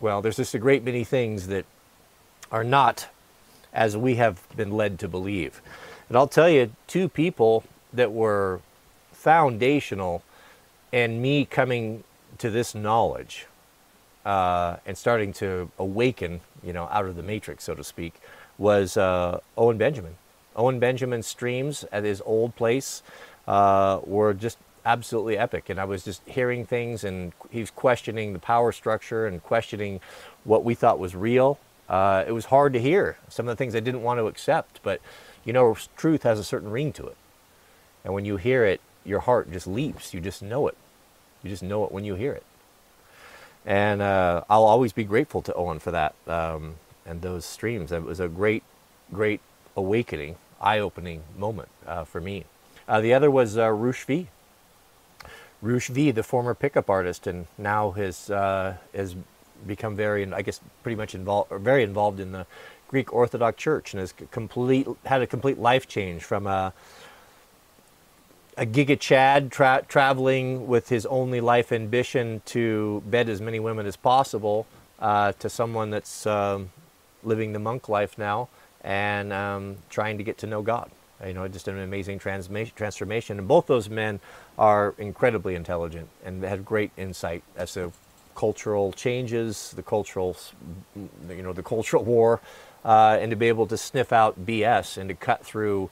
[0.00, 1.64] well, there's just a great many things that
[2.52, 3.08] are not
[3.72, 5.62] as we have been led to believe.
[6.08, 8.60] And I'll tell you, two people that were
[9.12, 10.22] foundational
[10.92, 12.04] and me coming
[12.36, 13.46] to this knowledge
[14.26, 18.14] uh, and starting to awaken, you know, out of the matrix, so to speak,
[18.58, 20.16] was uh, Owen Benjamin.
[20.54, 23.02] Owen Benjamin streams at his old place
[23.50, 25.68] uh, were just absolutely epic.
[25.68, 30.00] And I was just hearing things, and he was questioning the power structure and questioning
[30.44, 31.58] what we thought was real.
[31.88, 34.78] Uh, it was hard to hear some of the things I didn't want to accept,
[34.84, 35.00] but
[35.44, 37.16] you know, truth has a certain ring to it.
[38.04, 40.14] And when you hear it, your heart just leaps.
[40.14, 40.76] You just know it.
[41.42, 42.44] You just know it when you hear it.
[43.66, 47.90] And uh, I'll always be grateful to Owen for that um, and those streams.
[47.90, 48.62] It was a great,
[49.12, 49.40] great
[49.76, 52.44] awakening, eye-opening moment uh, for me.
[52.90, 54.26] Uh, the other was uh, Roosh V.
[55.62, 59.14] Roosh V, the former pickup artist, and now has uh, has
[59.64, 62.46] become very, I guess, pretty much involved, very involved in the
[62.88, 66.72] Greek Orthodox Church, and has complete had a complete life change from a
[68.56, 73.86] a Giga Chad tra- traveling with his only life ambition to bed as many women
[73.86, 74.66] as possible
[74.98, 76.70] uh, to someone that's um,
[77.22, 78.48] living the monk life now
[78.82, 80.90] and um, trying to get to know God.
[81.26, 83.38] You know, just an amazing transformation.
[83.38, 84.20] And both those men
[84.58, 87.92] are incredibly intelligent and have great insight as to
[88.34, 90.36] cultural changes, the cultural,
[90.96, 92.40] you know, the cultural war,
[92.84, 95.90] uh, and to be able to sniff out BS and to cut through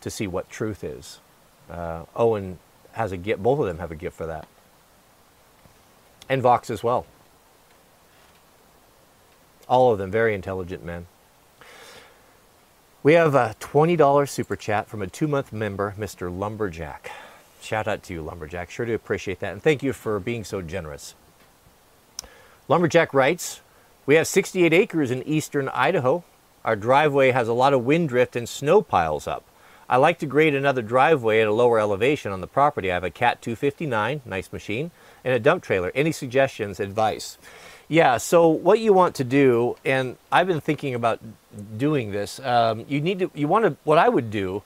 [0.00, 1.20] to see what truth is.
[1.68, 2.58] Uh, Owen
[2.92, 3.42] has a gift.
[3.42, 4.48] Both of them have a gift for that,
[6.28, 7.06] and Vox as well.
[9.68, 11.06] All of them very intelligent men.
[13.02, 16.30] We have a $20 super chat from a two month member, Mr.
[16.30, 17.10] Lumberjack.
[17.62, 18.70] Shout out to you, Lumberjack.
[18.70, 19.54] Sure do appreciate that.
[19.54, 21.14] And thank you for being so generous.
[22.68, 23.62] Lumberjack writes
[24.04, 26.24] We have 68 acres in eastern Idaho.
[26.62, 29.46] Our driveway has a lot of wind drift and snow piles up.
[29.88, 32.90] I like to grade another driveway at a lower elevation on the property.
[32.90, 34.90] I have a CAT 259, nice machine,
[35.24, 35.90] and a dump trailer.
[35.94, 37.38] Any suggestions, advice?
[37.90, 41.18] Yeah, so what you want to do, and I've been thinking about
[41.76, 44.62] doing this, um, you need to, you want to, what I would do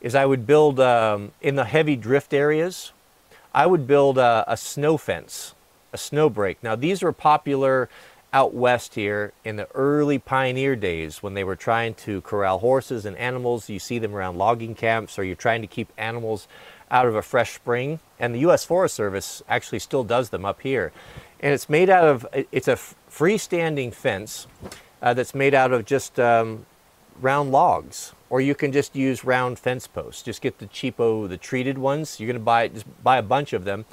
[0.00, 2.92] is I would build, um, in the heavy drift areas,
[3.52, 5.54] I would build a, a snow fence,
[5.92, 6.62] a snow break.
[6.62, 7.90] Now these were popular
[8.32, 13.04] out west here in the early pioneer days when they were trying to corral horses
[13.04, 13.68] and animals.
[13.68, 16.48] You see them around logging camps or you're trying to keep animals
[16.92, 17.98] out of a fresh spring.
[18.20, 18.64] And the U.S.
[18.64, 20.92] Forest Service actually still does them up here
[21.42, 22.76] and it's made out of it's a
[23.10, 24.46] freestanding fence
[25.02, 26.64] uh, that's made out of just um,
[27.20, 31.36] round logs or you can just use round fence posts just get the cheapo the
[31.36, 33.84] treated ones you're to buy just buy a bunch of them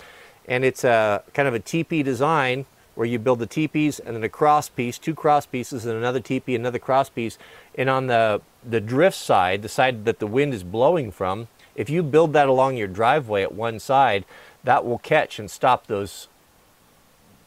[0.47, 4.24] and it's a kind of a teepee design where you build the teepees and then
[4.24, 7.38] a cross piece two cross pieces and another teepee another cross piece
[7.76, 11.47] and on the the drift side the side that the wind is blowing from
[11.80, 14.25] if you build that along your driveway at one side
[14.65, 16.27] that will catch and stop those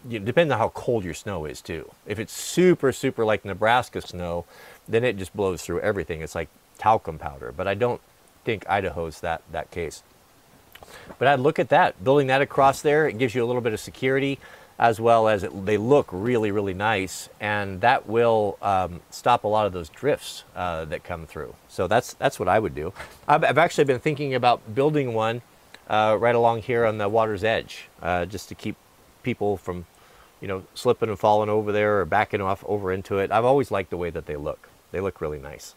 [0.09, 1.91] you know, depends on how cold your snow is too.
[2.07, 4.47] If it's super, super like Nebraska snow,
[4.89, 6.23] then it just blows through everything.
[6.23, 7.53] It's like talcum powder.
[7.55, 8.01] But I don't
[8.43, 10.03] think Idaho's that, that case.
[11.19, 13.07] But I'd look at that, building that across there.
[13.07, 14.41] It gives you a little bit of security.
[14.79, 19.49] As well as it, they look really, really nice, and that will um, stop a
[19.49, 21.55] lot of those drifts uh, that come through.
[21.69, 22.93] So that's that's what I would do.
[23.29, 25.43] I've, I've actually been thinking about building one
[25.89, 28.77] uh, right along here on the water's edge, uh, just to keep
[29.23, 29.87] people from,
[30.41, 33.31] you know, slipping and falling over there or backing off over into it.
[33.31, 34.69] I've always liked the way that they look.
[34.91, 35.75] They look really nice.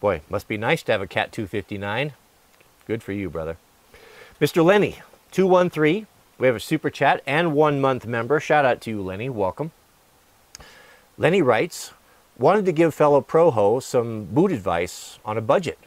[0.00, 2.12] Boy, must be nice to have a Cat 259.
[2.86, 3.56] Good for you, brother.
[4.40, 4.64] Mr.
[4.64, 4.98] Lenny,
[5.30, 6.06] 213.
[6.36, 8.40] We have a super chat and one month member.
[8.40, 9.28] Shout out to you, Lenny.
[9.28, 9.70] Welcome.
[11.16, 11.92] Lenny writes,
[12.36, 15.78] wanted to give fellow Proho some boot advice on a budget.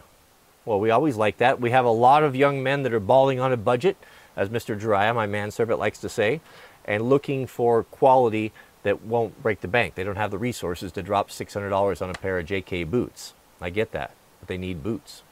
[0.64, 1.60] Well, we always like that.
[1.60, 3.98] We have a lot of young men that are balling on a budget,
[4.38, 4.80] as Mr.
[4.80, 6.40] Jiraiya, my manservant, likes to say,
[6.86, 9.96] and looking for quality that won't break the bank.
[9.96, 13.34] They don't have the resources to drop $600 on a pair of JK boots.
[13.60, 15.24] I get that, but they need boots.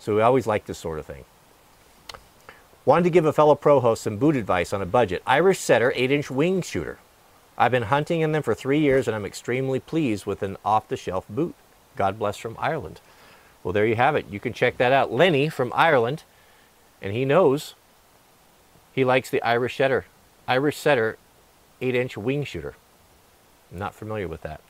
[0.00, 1.24] So we always like this sort of thing.
[2.86, 5.22] Wanted to give a fellow pro host some boot advice on a budget.
[5.26, 6.98] Irish Setter 8-inch wing shooter.
[7.58, 11.26] I've been hunting in them for three years and I'm extremely pleased with an off-the-shelf
[11.28, 11.54] boot.
[11.96, 13.00] God bless from Ireland.
[13.62, 14.26] Well, there you have it.
[14.30, 15.12] You can check that out.
[15.12, 16.22] Lenny from Ireland,
[17.02, 17.74] and he knows
[18.94, 20.06] he likes the Irish Setter.
[20.48, 21.18] Irish Setter
[21.82, 22.74] 8-inch wing shooter.
[23.70, 24.62] I'm not familiar with that.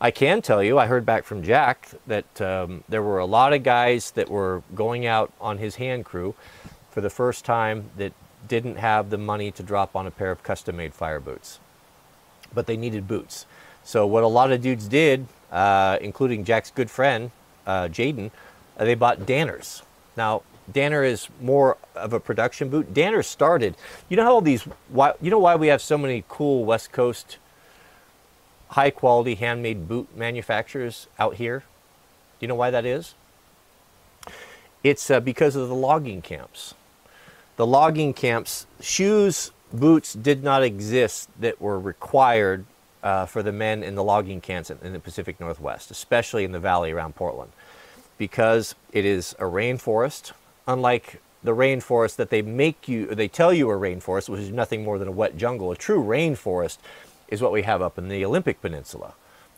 [0.00, 3.52] I can tell you, I heard back from Jack that um, there were a lot
[3.52, 6.34] of guys that were going out on his hand crew
[6.98, 8.12] for the first time that
[8.48, 11.60] didn't have the money to drop on a pair of custom-made fire boots.
[12.52, 13.46] But they needed boots.
[13.84, 17.30] So what a lot of dudes did, uh, including Jack's good friend,
[17.68, 18.32] uh, Jaden,
[18.76, 19.82] uh, they bought Danners.
[20.16, 20.42] Now,
[20.72, 22.92] Danner is more of a production boot.
[22.92, 23.76] Danner started,
[24.08, 26.90] you know how all these, why, you know why we have so many cool West
[26.90, 27.38] Coast
[28.70, 31.60] high quality handmade boot manufacturers out here?
[31.60, 31.64] Do
[32.40, 33.14] you know why that is?
[34.82, 36.74] It's uh, because of the logging camps
[37.58, 42.64] the logging camps, shoes, boots did not exist that were required
[43.02, 46.60] uh, for the men in the logging camps in, the Pacific Northwest, especially in the
[46.60, 47.50] valley around Portland,
[48.16, 50.32] because it is a rainforest,
[50.68, 54.84] unlike the rainforest that they make you, they tell you a rainforest, which is nothing
[54.84, 55.72] more than a wet jungle.
[55.72, 56.78] A true rainforest
[57.26, 59.14] is what we have up in the Olympic Peninsula.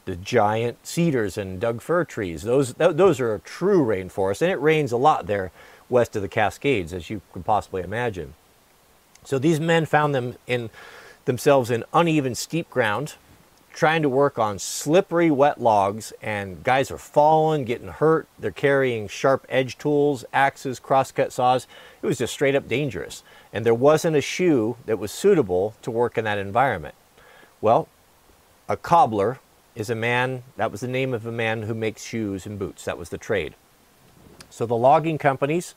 [0.07, 4.61] The giant cedars and Doug fir trees, those, those are a true rainforest, and it
[4.61, 5.53] rains a lot there
[5.91, 8.35] west of the Cascades, as you can possibly imagine.
[9.25, 10.71] So these men found them in
[11.25, 13.15] themselves in uneven, steep ground,
[13.73, 18.27] trying to work on slippery, wet logs, and guys are falling, getting hurt.
[18.39, 21.67] They're carrying sharp edge tools, axes, crosscut saws.
[22.03, 23.23] It was just straight up dangerous.
[23.53, 26.95] And there wasn't a shoe that was suitable to work in that environment.
[27.61, 27.89] Well,
[28.69, 29.39] a cobbler
[29.75, 32.85] is a man, that was the name of a man who makes shoes and boots.
[32.85, 33.55] That was the trade.
[34.51, 35.75] So the logging companies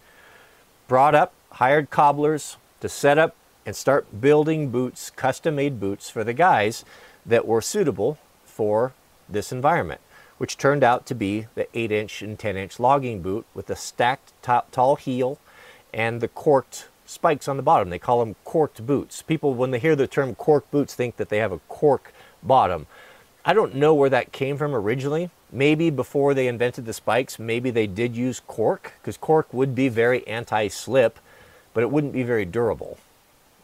[0.87, 6.23] brought up, hired cobblers to set up and start building boots, custom made boots for
[6.23, 6.83] the guys
[7.25, 8.93] that were suitable for
[9.29, 10.01] this environment,
[10.37, 13.75] which turned out to be the 8 inch and 10 inch logging boot with the
[13.75, 15.39] stacked top, tall heel
[15.93, 17.89] and the corked spikes on the bottom.
[17.89, 19.21] They call them corked boots.
[19.21, 22.87] People, when they hear the term cork boots, think that they have a cork bottom.
[23.45, 25.29] I don't know where that came from originally.
[25.53, 29.87] Maybe before they invented the spikes, maybe they did use cork, because cork would be
[29.87, 31.19] very anti-slip,
[31.75, 32.97] but it wouldn't be very durable.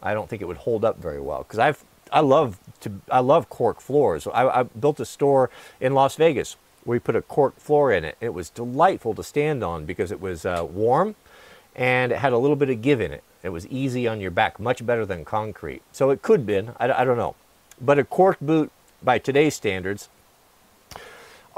[0.01, 3.19] I don't think it would hold up very well, because I've I love to I
[3.19, 4.27] love cork floors.
[4.27, 8.03] I, I built a store in Las Vegas where we put a cork floor in
[8.03, 8.17] it.
[8.21, 11.15] It was delightful to stand on because it was uh, warm
[11.75, 13.23] and it had a little bit of give in it.
[13.43, 15.81] It was easy on your back, much better than concrete.
[15.91, 17.35] So it could been, I, I don't know.
[17.79, 18.71] But a cork boot
[19.03, 20.09] by today's standards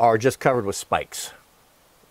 [0.02, 1.32] are just covered with spikes.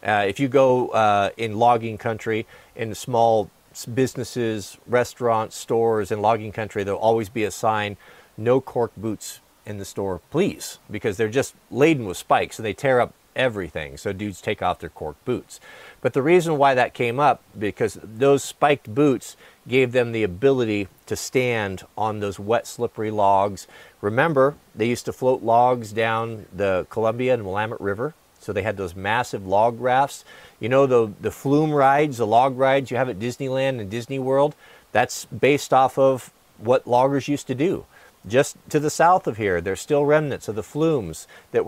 [0.06, 3.50] Uh, if you go uh, in logging country, in small
[3.92, 7.96] businesses, restaurants, stores in logging country, there'll always be a sign,
[8.36, 12.72] no cork boots in the store, please, because they're just laden with spikes and they
[12.72, 13.96] tear up everything.
[13.96, 15.58] So dudes take off their cork boots.
[16.02, 19.36] But the reason why that came up, because those spiked boots
[19.66, 23.66] gave them the ability to stand on those wet, slippery logs.
[24.00, 28.14] Remember, they used to float logs down the Columbia and Willamette River.
[28.38, 30.24] So they had those massive log rafts.
[30.60, 34.18] You know, the, the flume rides, the log rides you have at Disneyland and Disney
[34.18, 34.54] World,
[34.92, 37.86] that's based off of what loggers used to do.
[38.26, 41.66] Just to the south of here, there's still remnants of the flumes that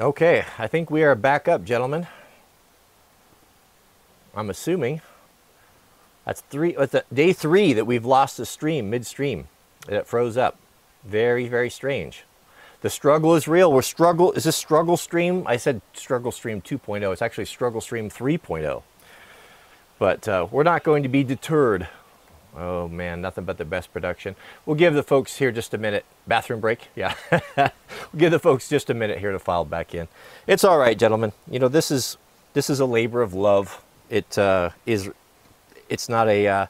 [0.00, 2.06] Okay, I think we are back up, gentlemen.
[4.34, 5.02] I'm assuming
[6.24, 6.74] that's three.
[6.74, 9.48] It's day three that we've lost the stream midstream.
[9.90, 10.58] It froze up.
[11.04, 12.24] Very, very strange.
[12.80, 13.70] The struggle is real.
[13.70, 14.32] We're struggle.
[14.32, 15.42] Is this struggle stream?
[15.46, 17.12] I said struggle stream 2.0.
[17.12, 18.82] It's actually struggle stream 3.0.
[19.98, 21.88] But uh, we're not going to be deterred.
[22.56, 24.34] Oh man, nothing but the best production.
[24.66, 26.04] We'll give the folks here just a minute.
[26.26, 26.88] Bathroom break?
[26.96, 27.14] Yeah.
[27.56, 27.70] we'll
[28.16, 30.08] give the folks just a minute here to file back in.
[30.46, 31.32] It's all right, gentlemen.
[31.48, 32.16] You know, this is
[32.52, 33.82] this is a labor of love.
[34.08, 35.10] It uh, is.
[35.88, 36.66] It's not a uh,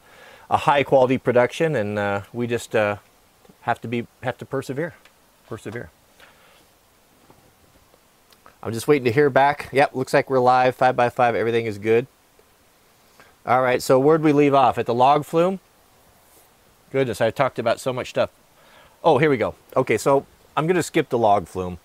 [0.50, 2.96] a high quality production, and uh, we just uh,
[3.62, 4.94] have to be have to persevere,
[5.48, 5.90] persevere.
[8.62, 9.70] I'm just waiting to hear back.
[9.72, 10.76] Yep, looks like we're live.
[10.76, 12.06] Five by five, everything is good.
[13.46, 14.76] All right, so where'd we leave off?
[14.76, 15.60] At the log flume?
[16.92, 18.30] Goodness, I talked about so much stuff.
[19.04, 19.54] Oh, here we go.
[19.76, 20.26] Okay, so
[20.56, 21.78] I'm going to skip the log flume.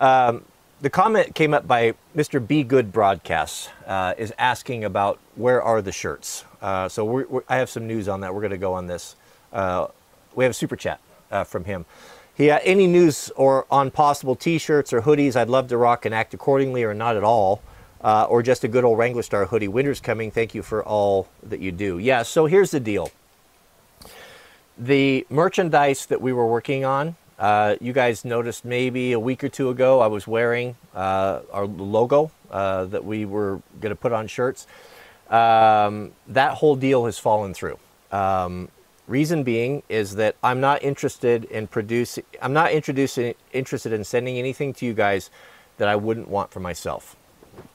[0.00, 0.44] Um,
[0.80, 2.44] the comment came up by Mr.
[2.46, 6.44] Be Good Broadcasts, uh, is asking about where are the shirts.
[6.62, 8.32] Uh, so we're, we're, I have some news on that.
[8.32, 9.16] We're going to go on this.
[9.52, 9.88] Uh,
[10.36, 11.00] we have a super chat
[11.32, 11.84] uh, from him.
[12.36, 16.14] He uh, any news or on possible T-shirts or hoodies I'd love to rock and
[16.14, 17.60] act accordingly, or not at all,
[18.02, 19.68] uh, or just a good old Wranglerstar hoodie.
[19.68, 20.30] Winter's coming.
[20.30, 21.98] Thank you for all that you do.
[21.98, 22.22] Yeah.
[22.22, 23.10] So here's the deal.
[24.78, 29.48] The merchandise that we were working on, uh, you guys noticed maybe a week or
[29.48, 34.12] two ago, I was wearing uh, our logo uh, that we were going to put
[34.12, 34.66] on shirts.
[35.30, 37.78] Um, that whole deal has fallen through.
[38.12, 38.68] Um,
[39.06, 44.38] Reason being is that I'm not interested in producing, I'm not introducing, interested in sending
[44.38, 45.28] anything to you guys
[45.76, 47.14] that I wouldn't want for myself.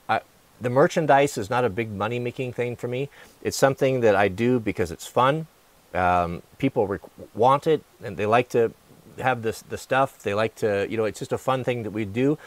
[0.08, 0.22] I,
[0.60, 3.10] the merchandise is not a big money making thing for me.
[3.44, 5.46] It's something that I do because it's fun.
[5.94, 7.00] Um, people
[7.34, 8.72] want it and they like to
[9.20, 10.20] have this, the stuff.
[10.20, 12.38] They like to, you know, it's just a fun thing that we do.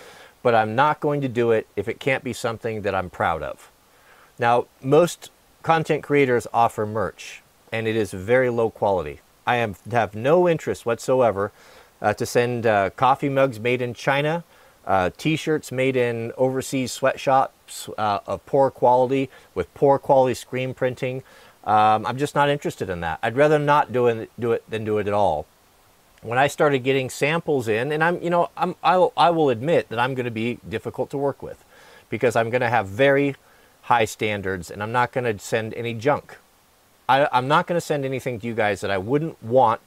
[0.42, 3.42] But I'm not going to do it if it can't be something that I'm proud
[3.42, 3.70] of.
[4.38, 5.30] Now, most
[5.62, 9.20] content creators offer merch and it is very low quality.
[9.46, 11.52] I have, have no interest whatsoever
[12.00, 14.44] uh, to send uh, coffee mugs made in China,
[14.86, 21.22] uh, t-shirts made in overseas sweatshops uh, of poor quality with poor quality screen printing.
[21.64, 23.18] Um, I'm just not interested in that.
[23.22, 25.46] I'd rather not do it, do it than do it at all.
[26.22, 29.88] When I started getting samples in, and I'm, you know, I'm, I'll, I will admit
[29.88, 31.64] that I'm going to be difficult to work with
[32.10, 33.36] because I'm going to have very
[33.82, 36.38] high standards and I'm not going to send any junk.
[37.08, 39.80] I, I'm not going to send anything to you guys that I wouldn't want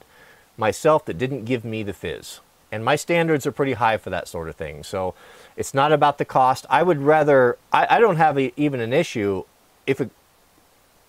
[0.57, 2.39] myself that didn't give me the fizz.
[2.71, 4.83] And my standards are pretty high for that sort of thing.
[4.83, 5.13] So
[5.55, 6.65] it's not about the cost.
[6.69, 9.43] I would rather, I, I don't have a, even an issue
[9.87, 10.09] if it,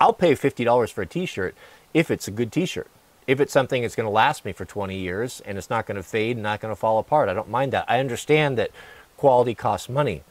[0.00, 1.54] I'll pay $50 for a t-shirt
[1.94, 2.88] if it's a good t-shirt.
[3.26, 5.96] If it's something that's going to last me for 20 years and it's not going
[5.96, 7.84] to fade and not going to fall apart, I don't mind that.
[7.88, 8.70] I understand that
[9.16, 10.22] quality costs money.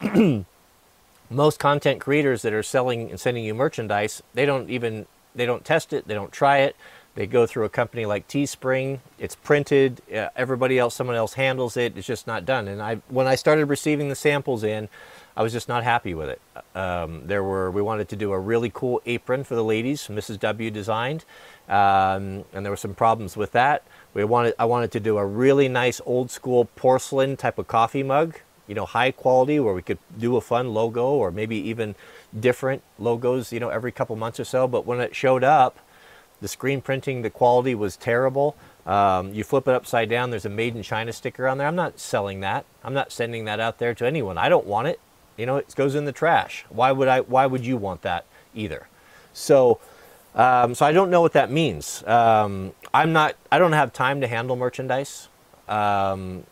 [1.30, 5.64] Most content creators that are selling and sending you merchandise, they don't even they don't
[5.64, 6.76] test it, they don't try it.
[7.14, 8.98] They go through a company like Teespring.
[9.18, 10.02] It's printed.
[10.12, 11.96] Uh, everybody else, someone else handles it.
[11.96, 12.66] It's just not done.
[12.66, 14.88] And I, when I started receiving the samples in,
[15.36, 16.40] I was just not happy with it.
[16.76, 20.06] Um, there were we wanted to do a really cool apron for the ladies.
[20.08, 20.38] Mrs.
[20.38, 21.24] W designed,
[21.68, 23.82] um, and there were some problems with that.
[24.12, 28.04] We wanted I wanted to do a really nice old school porcelain type of coffee
[28.04, 31.96] mug, you know, high quality, where we could do a fun logo or maybe even
[32.38, 34.68] different logos, you know, every couple months or so.
[34.68, 35.78] But when it showed up,
[36.40, 38.56] the screen printing, the quality was terrible.
[38.86, 41.66] Um, you flip it upside down, there's a made in China sticker on there.
[41.66, 42.66] I'm not selling that.
[42.84, 44.36] I'm not sending that out there to anyone.
[44.36, 45.00] I don't want it.
[45.36, 46.64] You know, it goes in the trash.
[46.68, 47.20] Why would I?
[47.20, 48.24] Why would you want that
[48.54, 48.88] either?
[49.32, 49.80] So,
[50.34, 52.04] um, so I don't know what that means.
[52.06, 53.36] Um, I'm not.
[53.50, 55.28] I don't have time to handle merchandise.
[55.68, 56.44] Um,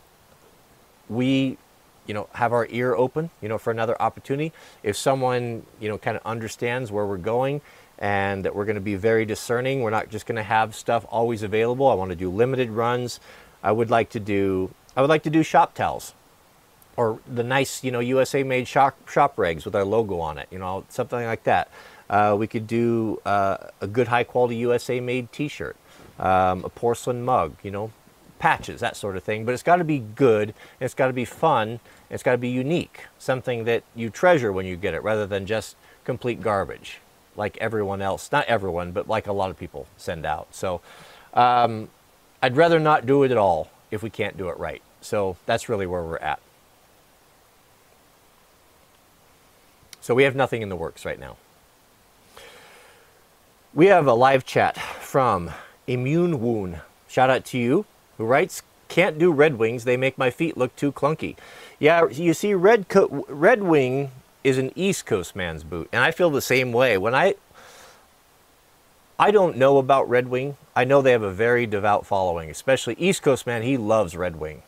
[1.09, 1.59] we
[2.07, 4.53] you know, have our ear open, you know, for another opportunity.
[4.83, 7.61] If someone, you know, kind of understands where we're going
[7.99, 11.07] and that we're going to be very discerning, we're not just going to have stuff
[11.09, 11.89] always available.
[11.89, 13.21] I want to do limited runs.
[13.63, 16.15] I would like to do, I would like to do shop towels
[16.97, 20.49] or the nice, you know, USA made shop, shop rags with our logo on it,
[20.51, 21.71] you know, something like that.
[22.11, 25.77] Uh, we could do uh, a good high quality USA made t-shirt,
[26.19, 27.91] um, a porcelain mug, you know,
[28.39, 29.45] patches, that sort of thing.
[29.45, 31.81] But it's got to be good, it's got to be fun,
[32.11, 35.47] it's got to be unique, something that you treasure when you get it rather than
[35.47, 36.99] just complete garbage
[37.37, 38.31] like everyone else.
[38.31, 40.49] Not everyone, but like a lot of people send out.
[40.51, 40.81] So
[41.35, 41.89] um,
[42.43, 44.83] I'd rather not do it at all if we can't do it right.
[45.01, 46.41] So that's really where we're at.
[50.03, 51.37] So we have nothing in the works right now.
[53.73, 55.51] We have a live chat from
[55.87, 56.81] Immune Wound.
[57.09, 57.87] Shout out to you
[58.19, 61.37] who writes, can't do Red Wings, they make my feet look too clunky.
[61.79, 64.11] Yeah, you see, Red, Co Red Wing
[64.45, 66.99] is an East Coast man's boot, and I feel the same way.
[66.99, 67.37] When I,
[69.19, 70.57] I don't know about Red Wing.
[70.75, 73.63] I know they have a very devout following, especially East Coast man.
[73.63, 74.63] He loves Red Wing.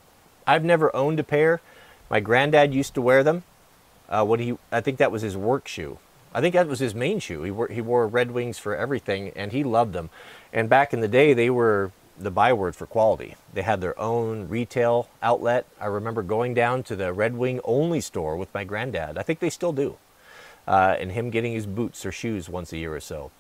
[0.46, 1.60] I've never owned a pair.
[2.08, 3.42] My granddad used to wear them.
[4.08, 5.98] Uh, what he, I think that was his work shoe.
[6.34, 7.42] I think that was his main shoe.
[7.42, 10.10] He wore, he wore Red Wings for everything, and he loved them.
[10.52, 13.34] And back in the day, they were the byword for quality.
[13.52, 15.66] They had their own retail outlet.
[15.80, 19.16] I remember going down to the Red Wing only store with my granddad.
[19.18, 19.96] I think they still do.
[20.66, 23.30] Uh, and him getting his boots or shoes once a year or so.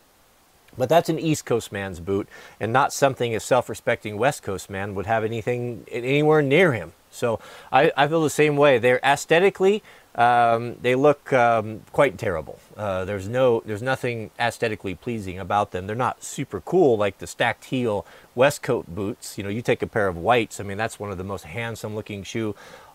[0.76, 4.94] But that's an East Coast man's boot, and not something a self-respecting West Coast man
[4.94, 6.92] would have anything anywhere near him.
[7.10, 7.38] So
[7.70, 8.78] I, I feel the same way.
[8.78, 9.84] They're aesthetically,
[10.14, 12.60] um, they look um, quite terrible.
[12.76, 15.86] Uh, there's no, there's nothing aesthetically pleasing about them.
[15.86, 19.36] They're not super cool like the stacked heel West Coast boots.
[19.36, 20.60] You know, you take a pair of whites.
[20.60, 22.54] I mean, that's one of the most handsome-looking shoe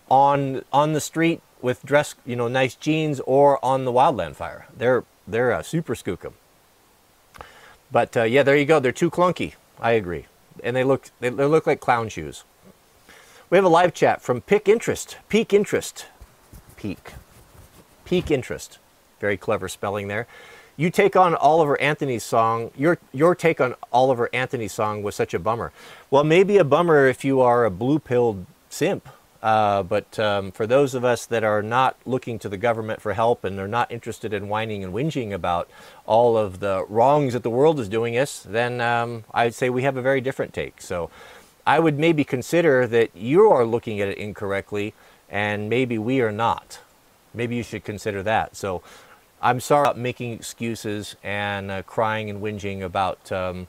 [0.10, 4.68] on on the street with dress, you know, nice jeans or on the Wildland Fire.
[4.76, 6.34] They're they're super skookum.
[7.92, 8.80] But uh, yeah, there you go.
[8.80, 9.54] They're too clunky.
[9.80, 10.26] I agree,
[10.64, 12.44] and they look they, they look like clown shoes.
[13.50, 16.06] We have a live chat from Pick Interest, Peak Interest,
[16.80, 17.14] Peak,
[18.06, 18.80] Peak Interest.
[19.20, 20.28] Very clever spelling there.
[20.78, 22.72] You take on Oliver Anthony's song.
[22.78, 25.74] Your your take on Oliver Anthony's song was such a bummer.
[26.10, 29.10] Well, maybe a bummer if you are a blue pilled simp
[29.42, 33.14] uh, but um, for those of us that are not looking to the government for
[33.14, 35.70] help and they're not interested in whining and whinging about
[36.06, 39.84] all of the wrongs that the world is doing us, then um, I'd say we
[39.84, 40.82] have a very different take.
[40.82, 41.10] So
[41.66, 44.94] I would maybe consider that you are looking at it incorrectly
[45.30, 46.80] and maybe we are not.
[47.34, 48.56] Maybe you should consider that.
[48.56, 48.82] So
[49.42, 53.68] I'm sorry about making excuses and uh, crying and whinging about um,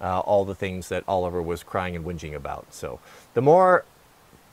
[0.00, 2.72] uh, all the things that Oliver was crying and whinging about.
[2.74, 3.00] So
[3.34, 3.84] the more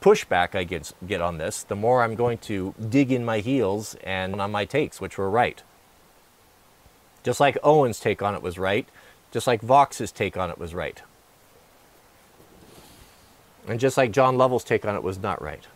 [0.01, 3.95] pushback I get, get on this, the more I'm going to dig in my heels
[4.03, 5.61] and on my takes, which were right.
[7.23, 8.87] Just like Owen's take on it was right,
[9.31, 11.01] just like Vox's take on it was right.
[13.67, 15.67] And just like John Lovell's take on it was not right.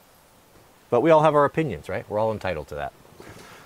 [0.90, 2.10] But we all have our opinions, right?
[2.10, 2.94] We're all entitled to that.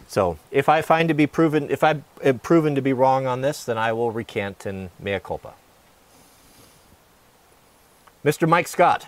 [0.08, 3.42] So if I find to be proven, if I'm eh, proven to be wrong on
[3.42, 5.54] this, then I will recant and mea culpa.
[8.26, 8.50] Mr.
[8.50, 9.08] Mike Scott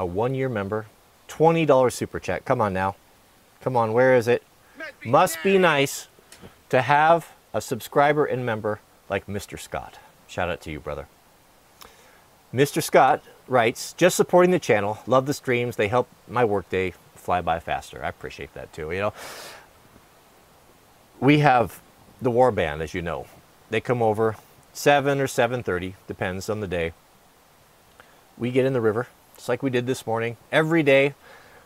[0.00, 0.86] a one-year member,
[1.28, 2.46] $20 super chat.
[2.46, 2.96] Come on now.
[3.60, 4.42] Come on, where is it?
[5.04, 6.08] Must be nice
[6.70, 9.58] to have a subscriber and member like Mr.
[9.58, 9.98] Scott.
[10.26, 11.06] Shout out to you, brother.
[12.54, 12.82] Mr.
[12.82, 15.00] Scott writes, just supporting the channel.
[15.06, 15.76] Love the streams.
[15.76, 18.02] They help my workday fly by faster.
[18.02, 18.90] I appreciate that too.
[18.92, 19.12] You know,
[21.18, 21.80] we have
[22.22, 23.26] the war band, as you know.
[23.68, 24.36] They come over
[24.72, 26.92] 7 or 7.30, depends on the day.
[28.38, 30.36] We get in the river just like we did this morning.
[30.52, 31.14] Every day,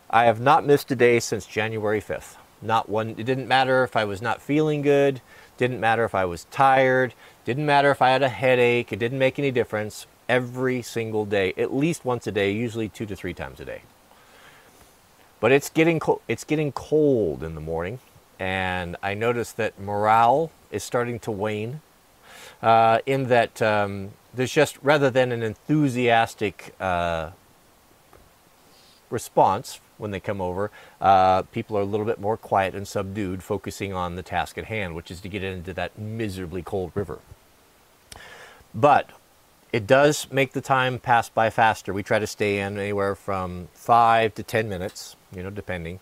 [0.09, 2.37] I have not missed a day since January 5th.
[2.63, 5.21] Not one, it didn't matter if I was not feeling good,
[5.59, 7.15] didn't matter if I was tired,
[7.45, 10.07] didn't matter if I had a headache, it didn't make any difference.
[10.29, 13.83] Every single day, at least once a day, usually two to three times a day.
[15.41, 17.99] But it's getting, it's getting cold in the morning,
[18.39, 21.81] and I notice that morale is starting to wane.
[22.63, 27.31] Uh, in that um, there's just rather than an enthusiastic uh,
[29.11, 30.71] response when they come over,
[31.01, 34.65] uh, people are a little bit more quiet and subdued, focusing on the task at
[34.65, 37.21] hand, which is to get into that miserably cold river.
[38.75, 39.11] But
[39.75, 41.93] it does make the time pass by faster.
[41.93, 45.99] We try to stay in anywhere from five to 10 minutes, you know, depending.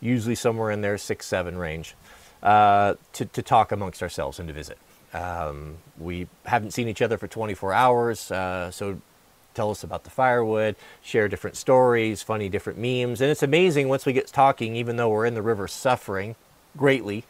[0.00, 1.96] Usually somewhere in there, six, seven range,
[2.40, 4.78] uh, to, to talk amongst ourselves and to visit.
[5.12, 9.00] Um, we haven't seen each other for 24 hours, uh, so
[9.54, 13.20] tell us about the firewood, share different stories, funny different memes.
[13.20, 16.36] And it's amazing once we get talking, even though we're in the river suffering
[16.76, 17.24] greatly,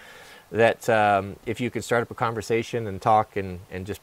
[0.53, 4.03] that um, if you can start up a conversation and talk and, and just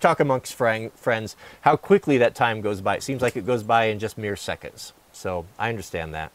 [0.00, 2.96] talk amongst friends, how quickly that time goes by.
[2.96, 4.92] It seems like it goes by in just mere seconds.
[5.12, 6.32] So I understand that.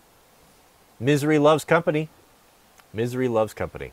[0.99, 2.09] Misery loves company.
[2.93, 3.91] Misery loves company.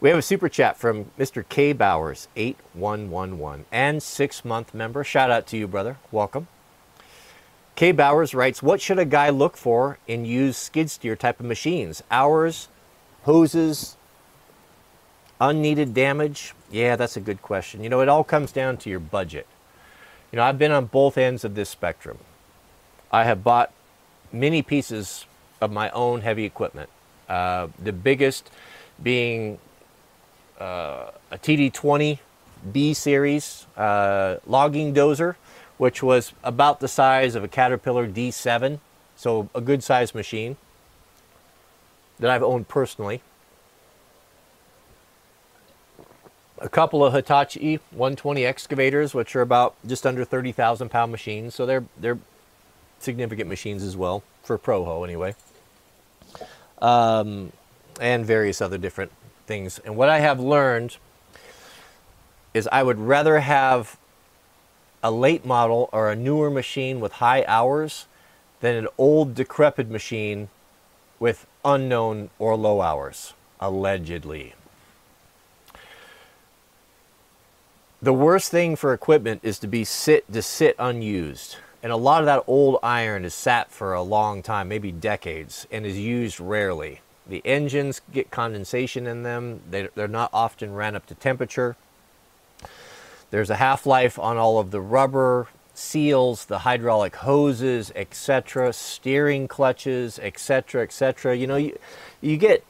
[0.00, 1.42] We have a super chat from Mr.
[1.48, 5.02] K Bowers, 8111, and six month member.
[5.02, 5.96] Shout out to you, brother.
[6.12, 6.48] Welcome.
[7.76, 11.46] K Bowers writes, What should a guy look for in used skid steer type of
[11.46, 12.02] machines?
[12.10, 12.68] Hours,
[13.22, 13.96] hoses,
[15.40, 16.54] unneeded damage?
[16.70, 17.82] Yeah, that's a good question.
[17.82, 19.46] You know, it all comes down to your budget.
[20.32, 22.18] You know, I've been on both ends of this spectrum.
[23.12, 23.72] I have bought
[24.32, 25.26] many pieces
[25.60, 26.90] of my own heavy equipment.
[27.28, 28.50] Uh, the biggest
[29.02, 29.58] being
[30.60, 32.18] uh, a TD20
[32.72, 35.36] B series uh, logging dozer,
[35.78, 38.80] which was about the size of a Caterpillar D7,
[39.16, 40.56] so a good sized machine
[42.18, 43.20] that I've owned personally.
[46.58, 51.66] A couple of Hitachi 120 excavators, which are about just under 30,000 pound machines, so
[51.66, 52.18] they're they're
[52.98, 55.34] significant machines as well for Proho anyway.
[56.80, 57.52] Um,
[58.00, 59.12] and various other different
[59.46, 59.78] things.
[59.84, 60.96] And what I have learned
[62.54, 63.98] is I would rather have
[65.02, 68.06] a late model or a newer machine with high hours
[68.60, 70.48] than an old decrepit machine
[71.18, 74.54] with unknown or low hours, allegedly.
[78.06, 81.56] The worst thing for equipment is to be sit to sit unused.
[81.82, 85.66] And a lot of that old iron is sat for a long time, maybe decades,
[85.72, 87.00] and is used rarely.
[87.26, 89.60] The engines get condensation in them.
[89.68, 91.74] They, they're not often ran up to temperature.
[93.32, 100.20] There's a half-life on all of the rubber seals, the hydraulic hoses, etc., steering clutches,
[100.20, 101.36] etc., etc.
[101.36, 101.76] You know, you,
[102.20, 102.62] you get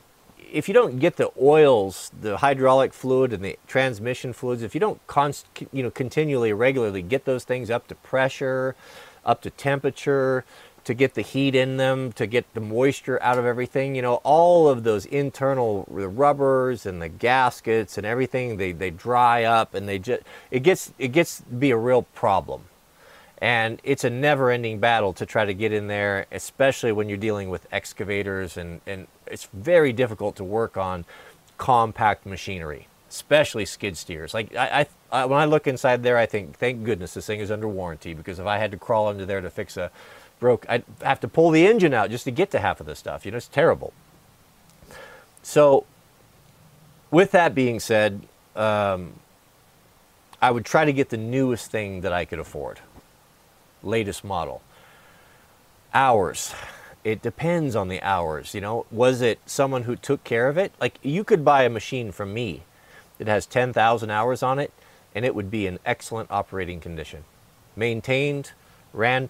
[0.52, 4.80] if you don't get the oils, the hydraulic fluid and the transmission fluids, if you
[4.80, 8.76] don't const, you know continually regularly get those things up to pressure,
[9.24, 10.44] up to temperature,
[10.86, 14.14] to get the heat in them, to get the moisture out of everything, you know,
[14.22, 19.88] all of those internal rubbers and the gaskets and everything, they, they dry up and
[19.88, 20.22] they just
[20.52, 22.62] it gets it gets to be a real problem.
[23.38, 27.18] And it's a never ending battle to try to get in there, especially when you're
[27.18, 31.04] dealing with excavators and, and it's very difficult to work on
[31.58, 34.32] compact machinery, especially skid steers.
[34.32, 37.50] Like I, I, when I look inside there, I think, thank goodness this thing is
[37.50, 39.90] under warranty because if I had to crawl under there to fix a
[40.40, 42.94] broke, I'd have to pull the engine out just to get to half of the
[42.94, 43.24] stuff.
[43.24, 43.92] You know, it's terrible.
[45.42, 45.86] So,
[47.10, 48.22] with that being said,
[48.56, 49.14] um,
[50.42, 52.80] I would try to get the newest thing that I could afford,
[53.82, 54.62] latest model.
[55.94, 56.54] Hours
[57.06, 58.52] it depends on the hours.
[58.52, 60.72] You know, was it someone who took care of it?
[60.80, 62.64] Like you could buy a machine from me
[63.18, 64.72] that has 10,000 hours on it
[65.14, 67.22] and it would be in excellent operating condition.
[67.76, 68.50] Maintained,
[68.92, 69.28] ran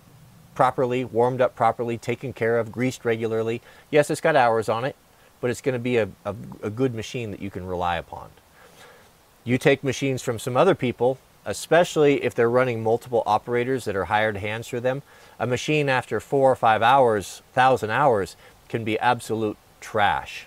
[0.54, 3.60] properly, warmed up properly, taken care of, greased regularly.
[3.90, 4.96] Yes, it's got hours on it,
[5.42, 8.30] but it's going to be a, a, a good machine that you can rely upon.
[9.44, 14.06] You take machines from some other people, especially if they're running multiple operators that are
[14.06, 15.02] hired hands for them,
[15.38, 18.36] a machine after four or five hours, thousand hours,
[18.68, 20.46] can be absolute trash.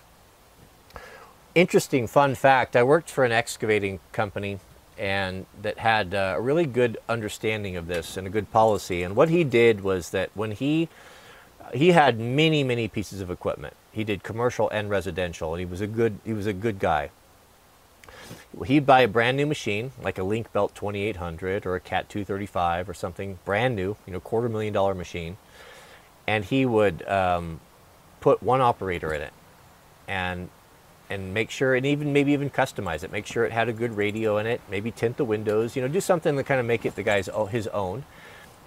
[1.56, 4.60] Interesting fun fact, I worked for an excavating company
[4.97, 9.02] and that had uh, a really good understanding of this and a good policy.
[9.02, 10.89] And what he did was that when he
[11.74, 13.76] he had many many pieces of equipment.
[13.91, 17.12] He did commercial and residential, and he was a good he was a good guy
[18.66, 22.94] he'd buy a brand new machine, like a Link-Belt 2800 or a Cat 235 or
[22.94, 25.38] something brand new, you know, quarter million dollar machine,
[26.28, 27.60] and he would um,
[28.20, 29.34] put one operator in it,
[30.08, 30.50] and
[31.10, 33.12] and make sure, and even maybe even customize it.
[33.12, 34.62] Make sure it had a good radio in it.
[34.70, 35.76] Maybe tint the windows.
[35.76, 38.04] You know, do something to kind of make it the guy's his own.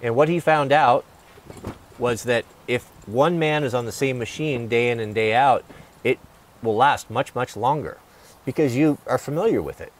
[0.01, 1.05] And what he found out
[1.97, 5.63] was that if one man is on the same machine day in and day out,
[6.03, 6.19] it
[6.61, 7.97] will last much much longer
[8.45, 9.93] because you are familiar with it.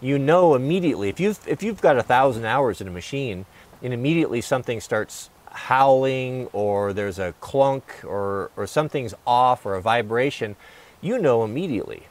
[0.00, 3.46] You know immediately if you've if you've got a thousand hours in a machine,
[3.82, 9.80] and immediately something starts howling or there's a clunk or or something's off or a
[9.80, 10.56] vibration,
[11.00, 12.04] you know immediately,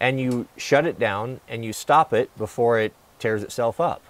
[0.00, 4.02] and you shut it down and you stop it before it tears itself up.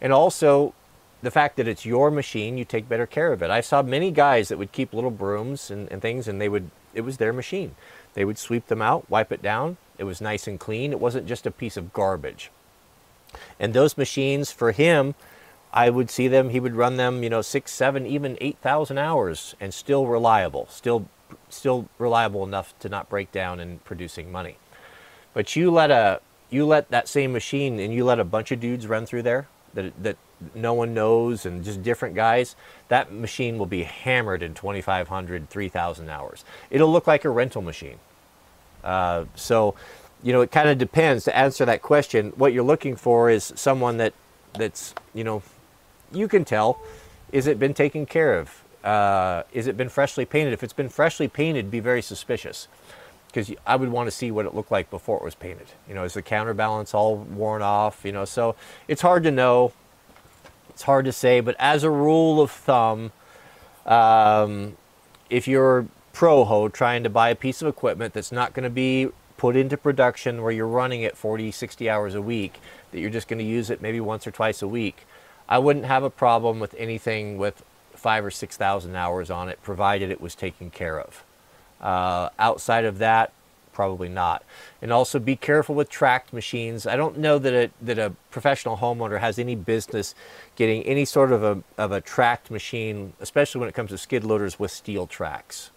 [0.00, 0.74] And also,
[1.22, 3.50] the fact that it's your machine, you take better care of it.
[3.50, 6.70] I saw many guys that would keep little brooms and, and things, and they would
[6.94, 7.74] it was their machine.
[8.14, 10.90] They would sweep them out, wipe it down, it was nice and clean.
[10.92, 12.50] It wasn't just a piece of garbage.
[13.58, 15.14] And those machines, for him,
[15.72, 19.54] I would see them, he would run them, you know, six, seven, even 8,000 hours
[19.60, 21.08] and still reliable, still,
[21.48, 24.56] still reliable enough to not break down and producing money.
[25.34, 26.20] But you let a,
[26.50, 29.46] you let that same machine and you let a bunch of dudes run through there
[29.74, 30.16] that, that
[30.54, 32.56] no one knows and just different guys,
[32.88, 36.44] that machine will be hammered in 2,500, 3,000 hours.
[36.70, 37.98] It'll look like a rental machine.
[38.82, 39.74] Uh, so,
[40.22, 41.24] you know, it kind of depends.
[41.24, 44.14] To answer that question, what you're looking for is someone that
[44.54, 45.42] that's you know,
[46.12, 46.80] you can tell,
[47.32, 48.62] is it been taken care of?
[48.84, 50.52] Uh, is it been freshly painted?
[50.52, 52.68] If it's been freshly painted, be very suspicious
[53.32, 55.68] because I would want to see what it looked like before it was painted.
[55.88, 58.04] You know, is the counterbalance all worn off?
[58.04, 58.56] You know, so
[58.88, 59.72] it's hard to know.
[60.74, 63.12] It's hard to say, but as a rule of thumb,
[63.86, 64.76] um,
[65.30, 69.08] if you're Proho trying to buy a piece of equipment that's not going to be
[69.36, 73.28] put into production where you're running it 40, 60 hours a week, that you're just
[73.28, 75.06] going to use it maybe once or twice a week,
[75.48, 80.10] I wouldn't have a problem with anything with five or 6,000 hours on it, provided
[80.10, 81.24] it was taken care of.
[81.80, 83.32] Uh, outside of that,
[83.72, 84.44] probably not.
[84.80, 86.86] And also be careful with tracked machines.
[86.86, 90.14] I don't know that a, that a professional homeowner has any business
[90.56, 94.24] getting any sort of a, of a tracked machine, especially when it comes to skid
[94.24, 95.70] loaders with steel tracks.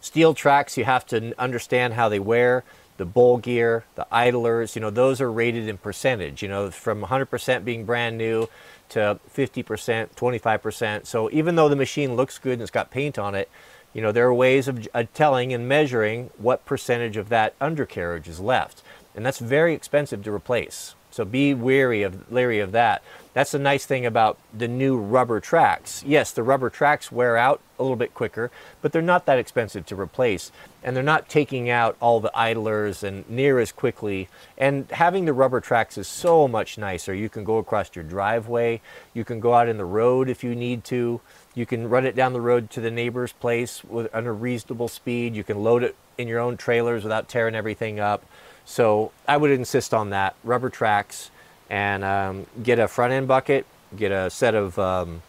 [0.00, 2.64] Steel tracks, you have to understand how they wear.
[2.98, 7.02] The bull gear, the idlers, you know, those are rated in percentage, you know, from
[7.02, 8.48] 100% being brand new
[8.90, 11.06] to 50%, 25%.
[11.06, 13.50] So even though the machine looks good and it's got paint on it,
[13.96, 18.28] you know, there are ways of uh, telling and measuring what percentage of that undercarriage
[18.28, 18.82] is left.
[19.14, 20.94] And that's very expensive to replace.
[21.10, 23.02] So be wary of, leery of that.
[23.32, 26.04] That's the nice thing about the new rubber tracks.
[26.06, 28.50] Yes, the rubber tracks wear out a little bit quicker,
[28.82, 30.52] but they're not that expensive to replace.
[30.82, 34.28] And they're not taking out all the idlers and near as quickly.
[34.58, 37.14] And having the rubber tracks is so much nicer.
[37.14, 38.82] You can go across your driveway.
[39.14, 41.22] You can go out in the road if you need to.
[41.56, 45.34] You can run it down the road to the neighbor's place with, a reasonable speed.
[45.34, 48.24] You can load it in your own trailers without tearing everything up.
[48.66, 51.30] So I would insist on that rubber tracks
[51.70, 53.64] and um, get a front end bucket,
[53.96, 55.22] get a set of um,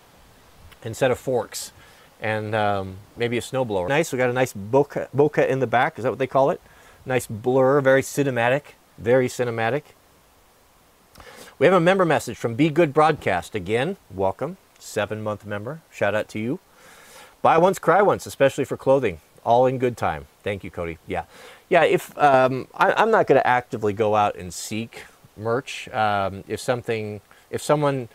[0.92, 1.72] set of forks,
[2.22, 3.88] and um, maybe a snowblower.
[3.88, 4.12] Nice.
[4.12, 5.98] We got a nice bokeh, bokeh in the back.
[5.98, 6.60] Is that what they call it?
[7.06, 9.84] Nice blur, very cinematic, very cinematic.
[11.58, 13.96] We have a member message from Be Good Broadcast again.
[14.14, 14.58] Welcome,
[14.88, 15.82] seven month member.
[15.92, 16.60] Shout out to you.
[17.42, 19.20] Buy once, cry once, especially for clothing.
[19.44, 20.28] All in good time.
[20.44, 20.98] Thank you, Cody.
[21.08, 21.24] Yeah.
[21.70, 25.04] Yeah, if um, I, am not going to actively go out and seek
[25.36, 25.88] merch.
[25.90, 28.10] Um, if something, if someone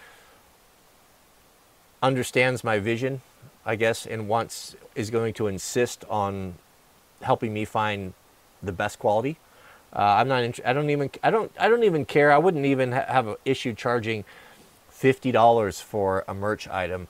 [2.03, 3.23] understands my vision,
[3.65, 6.55] I guess, and wants is going to insist on
[7.23, 8.15] helping me find
[8.63, 9.39] the best quality,
[9.95, 10.61] uh, I'm not.
[10.65, 11.11] I don't even.
[11.23, 11.53] I don't.
[11.59, 12.33] I don't even care.
[12.33, 14.25] I wouldn't even ha- have an issue charging
[15.03, 17.09] fifty dollars for a merch item,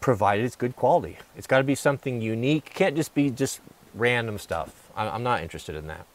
[0.00, 1.18] provided it's good quality.
[1.36, 2.72] It's got to be something unique.
[2.72, 3.60] Can't just be just
[3.94, 4.90] random stuff.
[4.96, 6.06] I'm not interested in that.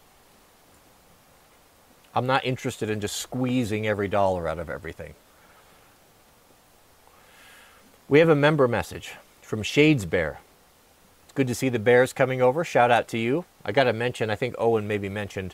[2.16, 5.14] I'm not interested in just squeezing every dollar out of everything.
[8.10, 9.14] We have a member message
[9.44, 10.40] from Shades Bear.
[11.26, 12.64] It's good to see the Bears coming over.
[12.64, 13.46] Shout out to you.
[13.64, 15.54] I got to mention, I think Owen maybe mentioned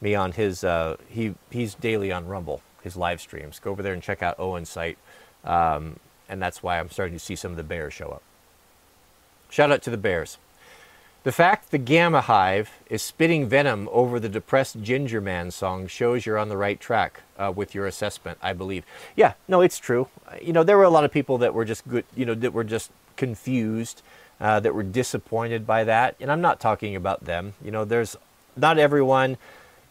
[0.00, 3.58] me on his, uh, he, he's daily on Rumble, his live streams.
[3.58, 4.96] Go over there and check out Owen's site.
[5.44, 5.98] Um,
[6.28, 8.22] and that's why I'm starting to see some of the Bears show up.
[9.50, 10.38] Shout out to the Bears.
[11.24, 16.24] The fact the Gamma Hive is spitting venom over the depressed Ginger Man song shows
[16.24, 18.84] you're on the right track uh, with your assessment, I believe.
[19.16, 20.06] Yeah, no, it's true.
[20.40, 22.52] You know, there were a lot of people that were just good, you know, that
[22.52, 24.02] were just confused,
[24.40, 26.14] uh, that were disappointed by that.
[26.20, 27.54] And I'm not talking about them.
[27.64, 28.16] You know, there's
[28.56, 29.36] not everyone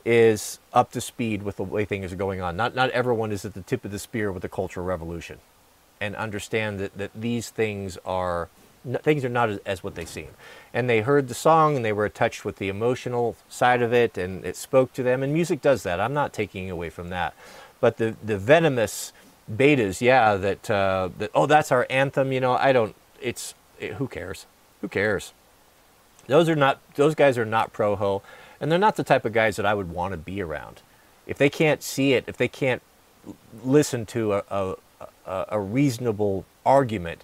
[0.06, 2.56] is up to speed with the way things are going on.
[2.56, 5.40] Not, not everyone is at the tip of the spear with the Cultural Revolution
[6.00, 8.50] and understand that, that these things are
[9.02, 10.28] things are not as, as, what they seem.
[10.72, 14.16] And they heard the song and they were touched with the emotional side of it
[14.16, 15.24] and it spoke to them.
[15.24, 16.00] And music does that.
[16.00, 17.34] I'm not taking away from that.
[17.80, 19.12] But the, the venomous
[19.52, 23.94] betas, yeah, that, uh, that, oh, that's our anthem, you know, I don't, it's, it,
[23.94, 24.46] who cares?
[24.82, 25.34] Who cares?
[26.28, 28.22] Those are not, those guys are not pro-ho
[28.66, 30.82] and they're not the type of guys that I would want to be around.
[31.28, 32.82] If they can't see it, if they can't
[33.64, 34.76] listen to a, a,
[35.50, 37.24] a, reasonable argument,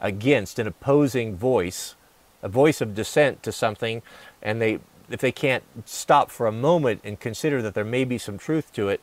[0.00, 1.94] against an opposing voice,
[2.42, 4.00] a voice of dissent to something,
[4.40, 4.78] and they
[5.10, 8.72] if they can't stop for a moment and consider that there may be some truth
[8.72, 9.02] to it,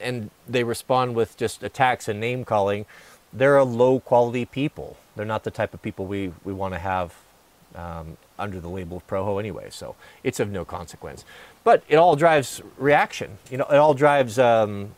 [0.00, 2.86] and they respond with just attacks and name calling,
[3.32, 4.96] they're a low quality people.
[5.14, 7.14] They're not the type of people we, we want to have
[7.74, 9.68] um, under the label of Proho anyway.
[9.70, 11.24] So it's of no consequence.
[11.64, 13.38] But it all drives reaction.
[13.50, 14.38] You know, it all drives.
[14.38, 14.94] Um,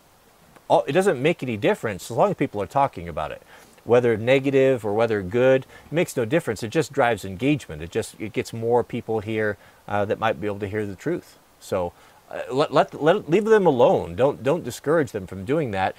[0.69, 3.43] all, it doesn't make any difference as long as people are talking about it
[3.85, 6.63] whether negative or whether good, it makes no difference.
[6.63, 7.83] It just drives engagement.
[7.83, 9.57] It just it gets more people here
[9.89, 11.39] uh, that might be able to hear the truth.
[11.61, 11.93] So
[12.31, 14.15] uh, let, let, let leave them alone.
[14.15, 15.97] Don't don't discourage them from doing that.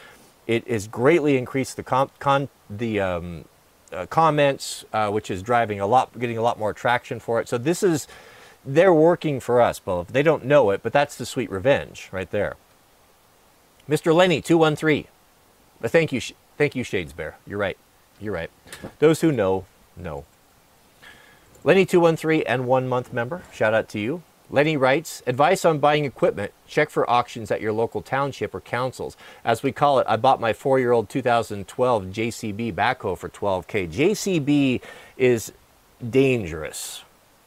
[0.48, 3.46] It has greatly increased the com, con, the um,
[3.94, 7.48] uh, comments, uh, which is driving a lot, getting a lot more traction for it.
[7.48, 8.08] So this is
[8.66, 10.08] they're working for us, both.
[10.10, 12.56] They don't know it, but that's the sweet revenge right there.
[13.90, 14.16] Mr.
[14.16, 15.08] Lenny, 213.
[15.82, 16.22] But thank you,
[16.58, 17.38] Thank you, Shades Bear.
[17.48, 17.78] You're right.
[18.20, 18.52] You're right.
[19.00, 19.66] Those who know,
[19.98, 20.26] know.
[21.66, 24.22] Lenny213 and one month member, shout out to you.
[24.54, 26.52] Lenny writes, advice on buying equipment.
[26.68, 29.18] Check for auctions at your local township or councils.
[29.44, 33.92] As we call it, I bought my four-year-old 2012 JCB backhoe for 12K.
[33.92, 34.82] JCB
[35.18, 35.52] is
[36.08, 37.02] dangerous,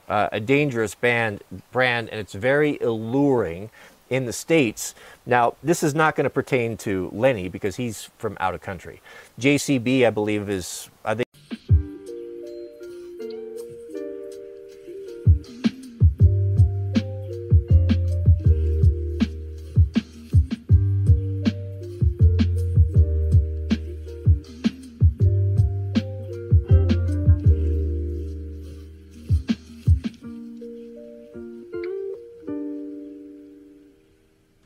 [0.08, 3.70] uh, a dangerous band, brand, and it's very alluring
[4.10, 4.96] in the States.
[5.26, 9.00] Now, this is not going to pertain to Lenny because he's from out of country.
[9.38, 11.25] JCB, I believe, is, I think